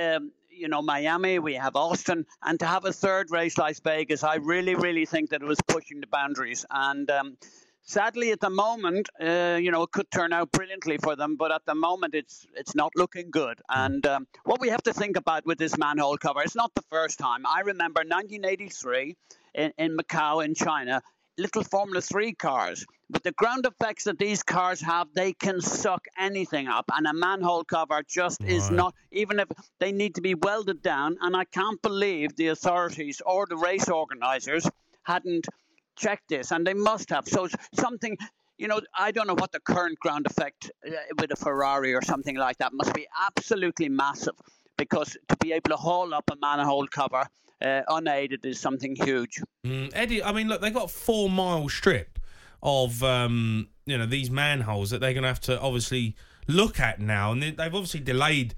Um, 0.00 0.32
you 0.54 0.68
know, 0.68 0.82
Miami, 0.82 1.38
we 1.38 1.54
have 1.54 1.76
Austin, 1.76 2.26
and 2.42 2.60
to 2.60 2.66
have 2.66 2.84
a 2.84 2.92
third 2.92 3.30
race, 3.30 3.56
Las 3.56 3.80
Vegas, 3.80 4.22
I 4.22 4.34
really, 4.34 4.74
really 4.74 5.06
think 5.06 5.30
that 5.30 5.40
it 5.40 5.46
was 5.46 5.58
pushing 5.66 6.02
the 6.02 6.06
boundaries. 6.06 6.66
And 6.70 7.10
um, 7.10 7.38
sadly, 7.82 8.30
at 8.30 8.40
the 8.40 8.50
moment, 8.50 9.08
uh, 9.20 9.58
you 9.60 9.70
know, 9.70 9.82
it 9.82 9.90
could 9.90 10.10
turn 10.10 10.32
out 10.32 10.50
brilliantly 10.52 10.98
for 10.98 11.16
them, 11.16 11.36
but 11.36 11.52
at 11.52 11.64
the 11.66 11.74
moment, 11.74 12.14
it's 12.14 12.46
it's 12.54 12.74
not 12.74 12.92
looking 12.96 13.30
good. 13.30 13.60
And 13.68 14.04
um, 14.06 14.26
what 14.44 14.60
we 14.60 14.68
have 14.68 14.82
to 14.84 14.92
think 14.92 15.16
about 15.16 15.46
with 15.46 15.58
this 15.58 15.76
manhole 15.76 16.16
cover, 16.16 16.42
it's 16.42 16.56
not 16.56 16.74
the 16.74 16.82
first 16.90 17.18
time. 17.18 17.46
I 17.46 17.60
remember 17.60 18.00
1983 18.00 19.16
in, 19.54 19.72
in 19.78 19.96
Macau, 19.96 20.44
in 20.44 20.54
China, 20.54 21.02
little 21.38 21.64
Formula 21.64 22.00
3 22.00 22.32
cars. 22.34 22.86
With 23.10 23.22
the 23.24 23.32
ground 23.32 23.66
effects 23.66 24.04
that 24.04 24.18
these 24.18 24.42
cars 24.42 24.80
have, 24.80 25.08
they 25.14 25.34
can 25.34 25.60
suck 25.60 26.06
anything 26.18 26.66
up. 26.66 26.86
And 26.94 27.06
a 27.06 27.12
manhole 27.12 27.64
cover 27.64 28.02
just 28.08 28.42
is 28.42 28.70
not, 28.70 28.94
even 29.10 29.38
if 29.38 29.48
they 29.80 29.92
need 29.92 30.14
to 30.14 30.22
be 30.22 30.34
welded 30.34 30.82
down. 30.82 31.18
And 31.20 31.36
I 31.36 31.44
can't 31.44 31.80
believe 31.82 32.36
the 32.36 32.48
authorities 32.48 33.20
or 33.24 33.46
the 33.46 33.56
race 33.56 33.88
organizers 33.88 34.66
hadn't 35.02 35.46
checked 35.96 36.28
this. 36.28 36.52
And 36.52 36.66
they 36.66 36.74
must 36.74 37.10
have. 37.10 37.26
So 37.26 37.48
something. 37.74 38.16
you 38.58 38.68
know, 38.68 38.80
I 38.96 39.10
don't 39.10 39.26
know 39.26 39.34
what 39.34 39.50
the 39.50 39.60
current 39.60 39.98
ground 39.98 40.26
effect 40.26 40.70
uh, 40.86 40.92
with 41.18 41.32
a 41.32 41.36
Ferrari 41.36 41.94
or 41.94 42.02
something 42.02 42.36
like 42.36 42.58
that 42.58 42.72
must 42.72 42.94
be 42.94 43.06
absolutely 43.26 43.88
massive 43.88 44.34
because 44.76 45.16
to 45.28 45.36
be 45.38 45.52
able 45.52 45.70
to 45.70 45.76
haul 45.76 46.14
up 46.14 46.30
a 46.30 46.36
manhole 46.40 46.86
cover 46.86 47.26
uh, 47.62 47.82
unaided 47.88 48.44
is 48.44 48.60
something 48.60 48.96
huge. 48.96 49.40
Mm, 49.66 49.90
Eddie, 49.94 50.22
I 50.22 50.32
mean, 50.32 50.48
look, 50.48 50.60
they 50.60 50.70
got 50.70 50.90
four 50.90 51.30
mile 51.30 51.68
strip 51.68 52.18
of 52.62 53.02
um, 53.02 53.68
you 53.86 53.98
know 53.98 54.06
these 54.06 54.30
manholes 54.30 54.90
that 54.90 55.00
they're 55.00 55.12
going 55.12 55.22
to 55.22 55.28
have 55.28 55.40
to 55.40 55.60
obviously 55.60 56.16
look 56.48 56.80
at 56.80 57.00
now, 57.00 57.32
and 57.32 57.42
they, 57.42 57.50
they've 57.50 57.74
obviously 57.74 58.00
delayed 58.00 58.54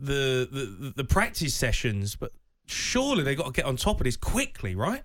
the, 0.00 0.48
the 0.50 0.92
the 0.96 1.04
practice 1.04 1.54
sessions, 1.54 2.16
but 2.16 2.32
surely 2.66 3.22
they 3.24 3.34
got 3.34 3.46
to 3.46 3.52
get 3.52 3.64
on 3.64 3.76
top 3.76 4.00
of 4.00 4.04
this 4.04 4.16
quickly, 4.16 4.74
right? 4.74 5.02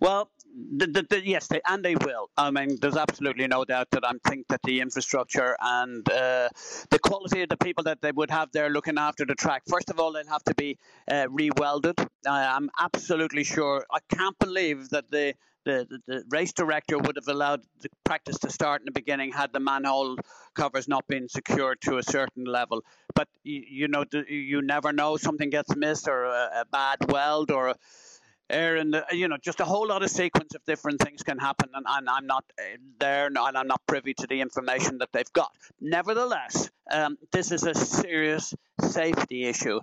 Well, 0.00 0.30
the, 0.54 0.86
the, 0.86 1.06
the, 1.08 1.26
yes, 1.26 1.46
they, 1.46 1.60
and 1.66 1.84
they 1.84 1.96
will. 1.96 2.30
I 2.36 2.50
mean, 2.50 2.78
there's 2.80 2.96
absolutely 2.96 3.46
no 3.46 3.64
doubt 3.64 3.88
that 3.92 4.06
I 4.06 4.12
think 4.28 4.48
that 4.48 4.60
the 4.64 4.80
infrastructure 4.80 5.56
and 5.60 6.08
uh, 6.10 6.48
the 6.90 6.98
quality 6.98 7.42
of 7.42 7.48
the 7.48 7.56
people 7.56 7.84
that 7.84 8.00
they 8.02 8.12
would 8.12 8.30
have 8.30 8.52
there 8.52 8.70
looking 8.70 8.98
after 8.98 9.24
the 9.24 9.34
track, 9.34 9.62
first 9.68 9.90
of 9.90 9.98
all, 9.98 10.12
they'll 10.12 10.26
have 10.26 10.44
to 10.44 10.54
be 10.54 10.78
uh, 11.10 11.26
re-welded. 11.30 11.98
I'm 12.26 12.70
absolutely 12.78 13.44
sure. 13.44 13.86
I 13.90 13.98
can't 14.14 14.38
believe 14.38 14.90
that 14.90 15.10
the 15.10 15.34
the, 15.64 15.86
the, 15.88 16.00
the, 16.12 16.24
race 16.30 16.52
director 16.52 16.98
would 16.98 17.14
have 17.14 17.28
allowed 17.28 17.62
the 17.82 17.88
practice 18.04 18.38
to 18.38 18.50
start 18.50 18.80
in 18.80 18.86
the 18.86 18.90
beginning 18.90 19.30
had 19.30 19.52
the 19.52 19.60
manhole 19.60 20.16
covers 20.56 20.88
not 20.88 21.06
been 21.06 21.28
secured 21.28 21.80
to 21.82 21.98
a 21.98 22.02
certain 22.02 22.44
level. 22.44 22.82
But 23.14 23.28
you, 23.44 23.62
you 23.68 23.88
know, 23.88 24.04
you 24.28 24.60
never 24.62 24.92
know. 24.92 25.16
Something 25.16 25.50
gets 25.50 25.76
missed, 25.76 26.08
or 26.08 26.24
a, 26.24 26.62
a 26.62 26.64
bad 26.70 26.98
weld, 27.08 27.52
or 27.52 27.74
air 28.52 28.76
and 28.76 29.02
you 29.12 29.28
know 29.28 29.36
just 29.42 29.60
a 29.60 29.64
whole 29.64 29.86
lot 29.86 30.02
of 30.02 30.10
sequence 30.10 30.54
of 30.54 30.64
different 30.64 31.00
things 31.00 31.22
can 31.22 31.38
happen 31.38 31.68
and, 31.74 31.86
and 31.88 32.08
i'm 32.08 32.26
not 32.26 32.44
uh, 32.58 32.62
there 32.98 33.26
and 33.26 33.38
i'm 33.38 33.66
not 33.66 33.80
privy 33.86 34.14
to 34.14 34.26
the 34.26 34.40
information 34.40 34.98
that 34.98 35.08
they've 35.12 35.32
got. 35.32 35.50
Nevertheless 35.80 36.70
um, 36.90 37.16
this 37.30 37.52
is 37.52 37.64
a 37.64 37.74
serious 37.74 38.54
safety 38.80 39.44
issue 39.44 39.80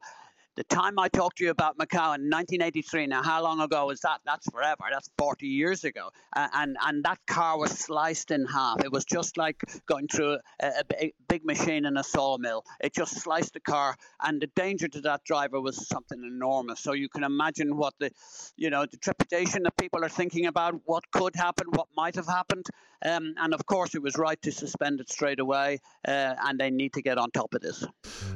the 0.60 0.66
time 0.66 1.00
I 1.00 1.08
talked 1.08 1.38
to 1.38 1.46
you 1.46 1.52
about 1.52 1.78
Macau 1.78 2.16
in 2.16 2.28
1983, 2.30 3.08
now 3.08 3.24
how 3.24 3.42
long 3.42 3.62
ago 3.62 3.86
was 3.86 4.02
that? 4.02 4.20
That's 4.26 4.46
forever. 4.52 4.84
That's 4.92 5.10
40 5.18 5.48
years 5.48 5.86
ago. 5.86 6.10
Uh, 6.36 6.50
and, 6.54 6.76
and 6.86 7.02
that 7.06 7.18
car 7.28 7.58
was 7.58 7.72
sliced 7.72 8.30
in 8.30 8.46
half. 8.46 8.84
It 8.84 8.92
was 8.92 9.06
just 9.06 9.38
like 9.38 9.64
going 9.86 10.10
through 10.10 10.40
a, 10.62 10.84
a, 11.00 11.14
big 11.30 11.46
machine 11.46 11.86
in 11.86 11.96
a 11.96 12.04
sawmill. 12.04 12.66
It 12.82 12.94
just 12.94 13.16
sliced 13.22 13.54
the 13.54 13.62
car, 13.62 13.96
and 14.22 14.42
the 14.42 14.48
danger 14.48 14.90
to 14.90 15.00
that 15.02 15.24
driver 15.24 15.62
was 15.62 15.88
something 15.88 16.22
enormous. 16.22 16.82
So 16.82 16.92
you 16.92 17.08
can 17.08 17.24
imagine 17.24 17.78
what 17.78 17.94
the, 18.00 18.12
you 18.58 18.70
know, 18.70 18.86
the 18.86 18.98
trepidation 18.98 19.64
that 19.64 19.78
people 19.78 20.04
are 20.04 20.10
thinking 20.10 20.46
about, 20.46 20.82
what 20.84 21.10
could 21.12 21.38
happen, 21.38 21.68
what 21.70 21.88
might 21.96 22.16
have 22.16 22.28
happened. 22.28 22.66
Um, 23.06 23.34
and 23.38 23.54
of 23.54 23.66
course, 23.66 23.96
it 23.96 24.02
was 24.02 24.18
right 24.18 24.42
to 24.42 24.52
suspend 24.52 25.00
it 25.00 25.10
straight 25.10 25.40
away, 25.40 25.80
uh, 26.06 26.36
and 26.44 26.60
they 26.60 26.70
need 26.70 26.92
to 26.94 27.02
get 27.02 27.18
on 27.18 27.32
top 27.32 27.54
of 27.54 27.62
this. 27.62 27.86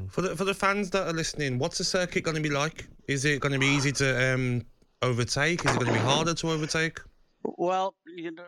For 0.08 0.22
the 0.22 0.36
for 0.38 0.46
the 0.46 0.54
fans 0.54 0.92
that 0.92 1.06
are 1.08 1.14
listening, 1.14 1.60
what's 1.60 1.80
the 1.80 1.84
circuit 1.84 2.13
going 2.22 2.36
to 2.36 2.42
be 2.42 2.50
like? 2.50 2.88
Is 3.08 3.26
it 3.26 3.42
going 3.42 3.54
to 3.54 3.60
be 3.60 3.68
easy 3.68 3.92
to 3.94 4.34
um, 4.34 4.66
overtake? 5.02 5.66
Is 5.66 5.72
it 5.72 5.80
going 5.80 5.88
to 5.88 5.94
be 5.94 6.00
harder 6.00 6.34
to 6.34 6.52
overtake? 6.52 7.00
Well, 7.44 7.96
you 8.06 8.32
know, 8.32 8.46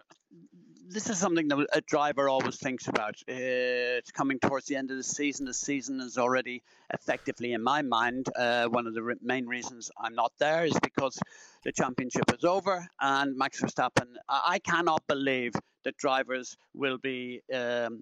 this 0.88 1.10
is 1.10 1.18
something 1.18 1.48
that 1.48 1.68
a 1.74 1.82
driver 1.82 2.30
always 2.30 2.58
thinks 2.58 2.88
about. 2.88 3.16
It's 3.28 4.12
coming 4.12 4.40
towards 4.40 4.68
the 4.68 4.76
end 4.76 4.92
of 4.92 4.98
the 4.98 5.04
season. 5.04 5.46
The 5.46 5.54
season 5.54 6.00
is 6.00 6.18
already 6.18 6.64
effectively, 6.94 7.54
in 7.54 7.64
my 7.64 7.82
mind, 7.82 8.28
uh, 8.36 8.68
one 8.68 8.88
of 8.88 8.94
the 8.94 9.04
re- 9.04 9.16
main 9.22 9.48
reasons 9.48 9.92
I'm 10.00 10.14
not 10.14 10.32
there 10.40 10.66
is 10.66 10.78
because 10.82 11.18
the 11.64 11.72
championship 11.72 12.32
is 12.38 12.44
over 12.46 12.88
and 13.02 13.36
Max 13.36 13.62
Verstappen. 13.62 14.08
I, 14.30 14.42
I 14.46 14.60
cannot 14.60 15.06
believe 15.08 15.54
that 15.84 15.98
drivers 15.98 16.56
will 16.74 16.98
be. 16.98 17.42
Um, 17.54 18.02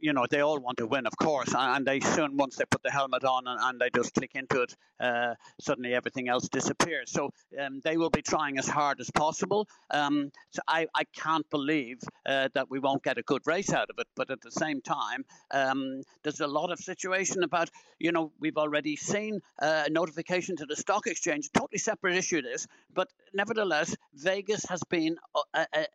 you 0.00 0.12
know, 0.12 0.26
they 0.28 0.40
all 0.40 0.58
want 0.58 0.78
to 0.78 0.86
win, 0.86 1.06
of 1.06 1.16
course, 1.16 1.54
and 1.56 1.86
they 1.86 2.00
soon, 2.00 2.36
once 2.36 2.56
they 2.56 2.64
put 2.66 2.82
the 2.82 2.90
helmet 2.90 3.24
on 3.24 3.46
and, 3.46 3.58
and 3.60 3.80
they 3.80 3.88
just 3.94 4.14
click 4.14 4.32
into 4.34 4.62
it, 4.62 4.76
uh, 5.00 5.34
suddenly 5.60 5.94
everything 5.94 6.28
else 6.28 6.48
disappears. 6.48 7.10
So 7.10 7.30
um, 7.60 7.80
they 7.82 7.96
will 7.96 8.10
be 8.10 8.22
trying 8.22 8.58
as 8.58 8.68
hard 8.68 9.00
as 9.00 9.10
possible. 9.10 9.66
Um, 9.90 10.30
so 10.50 10.60
I, 10.68 10.86
I 10.94 11.04
can't 11.04 11.48
believe 11.48 12.00
uh, 12.26 12.48
that 12.54 12.70
we 12.70 12.78
won't 12.78 13.02
get 13.02 13.16
a 13.18 13.22
good 13.22 13.46
race 13.46 13.72
out 13.72 13.88
of 13.88 13.98
it. 13.98 14.06
But 14.14 14.30
at 14.30 14.42
the 14.42 14.50
same 14.50 14.82
time, 14.82 15.24
um, 15.50 16.02
there's 16.22 16.40
a 16.40 16.46
lot 16.46 16.70
of 16.70 16.78
situation 16.78 17.42
about, 17.42 17.70
you 17.98 18.12
know, 18.12 18.32
we've 18.38 18.58
already 18.58 18.96
seen 18.96 19.40
uh, 19.60 19.84
a 19.86 19.90
notification 19.90 20.56
to 20.56 20.66
the 20.66 20.76
stock 20.76 21.06
exchange, 21.06 21.50
totally 21.52 21.78
separate 21.78 22.16
issue 22.16 22.42
this, 22.42 22.66
but 22.94 23.08
nevertheless, 23.32 23.96
Vegas 24.14 24.64
has 24.66 24.82
been 24.90 25.16
a, 25.54 25.66
a, 25.74 25.86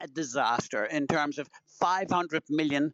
a 0.00 0.06
disaster 0.08 0.84
in 0.84 1.06
terms 1.06 1.38
of 1.38 1.48
500 1.80 2.42
million 2.48 2.92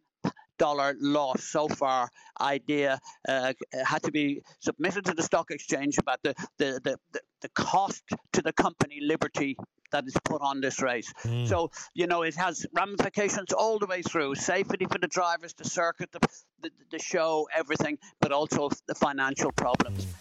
dollar 0.57 0.95
loss 0.99 1.43
so 1.43 1.67
far 1.67 2.09
idea 2.39 2.99
uh, 3.27 3.53
had 3.85 4.01
to 4.03 4.11
be 4.11 4.41
submitted 4.59 5.05
to 5.05 5.13
the 5.13 5.23
stock 5.23 5.51
exchange 5.51 5.97
about 5.97 6.19
the, 6.23 6.33
the, 6.57 6.79
the, 6.83 6.97
the, 7.11 7.19
the 7.41 7.49
cost 7.49 8.03
to 8.33 8.41
the 8.41 8.53
company 8.53 8.99
Liberty 9.01 9.57
that 9.91 10.05
is 10.07 10.15
put 10.23 10.41
on 10.41 10.61
this 10.61 10.81
race. 10.81 11.11
Mm. 11.23 11.47
So, 11.47 11.71
you 11.93 12.07
know, 12.07 12.23
it 12.23 12.35
has 12.35 12.65
ramifications 12.73 13.53
all 13.53 13.79
the 13.79 13.85
way 13.85 14.01
through 14.01 14.35
safety 14.35 14.85
for 14.85 14.97
the 14.97 15.07
drivers, 15.07 15.53
the 15.53 15.63
circuit, 15.63 16.11
the, 16.11 16.19
the, 16.61 16.71
the 16.91 16.99
show, 16.99 17.47
everything, 17.55 17.97
but 18.19 18.31
also 18.31 18.69
the 18.87 18.95
financial 18.95 19.51
problems. 19.51 20.05
Mm. 20.05 20.13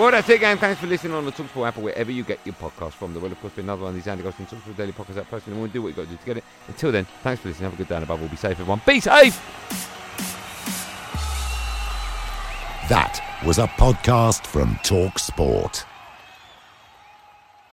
Well, 0.00 0.12
that's 0.12 0.30
it, 0.30 0.40
gang. 0.40 0.56
Thanks 0.56 0.80
for 0.80 0.86
listening 0.86 1.12
on 1.12 1.26
the 1.26 1.30
Talksport 1.30 1.68
app 1.68 1.76
or 1.76 1.82
wherever 1.82 2.10
you 2.10 2.24
get 2.24 2.40
your 2.46 2.54
podcast 2.54 2.92
from. 2.92 3.12
There 3.12 3.20
will, 3.20 3.32
of 3.32 3.38
course, 3.42 3.52
be 3.52 3.60
another 3.60 3.82
one 3.82 3.90
of 3.90 3.94
these 3.94 4.08
Andy 4.08 4.22
Goldstein 4.22 4.46
Talksport 4.46 4.74
Daily 4.74 4.92
Podcasts 4.92 5.18
out 5.18 5.28
posted, 5.28 5.52
and 5.52 5.60
we'll 5.60 5.70
do 5.70 5.82
what 5.82 5.88
you've 5.88 5.96
got 5.96 6.04
to 6.04 6.08
do 6.08 6.16
to 6.16 6.24
get 6.24 6.36
it. 6.38 6.44
Until 6.68 6.90
then, 6.90 7.04
thanks 7.22 7.42
for 7.42 7.48
listening. 7.48 7.64
Have 7.64 7.74
a 7.74 7.76
good 7.76 7.88
day 7.88 7.96
and 7.96 8.04
above 8.04 8.22
all, 8.22 8.28
be 8.28 8.36
safe, 8.36 8.52
everyone. 8.52 8.80
Be 8.86 8.98
safe! 8.98 9.38
That 12.88 13.20
was 13.44 13.58
a 13.58 13.66
podcast 13.66 14.46
from 14.46 14.76
Talksport. 14.76 15.84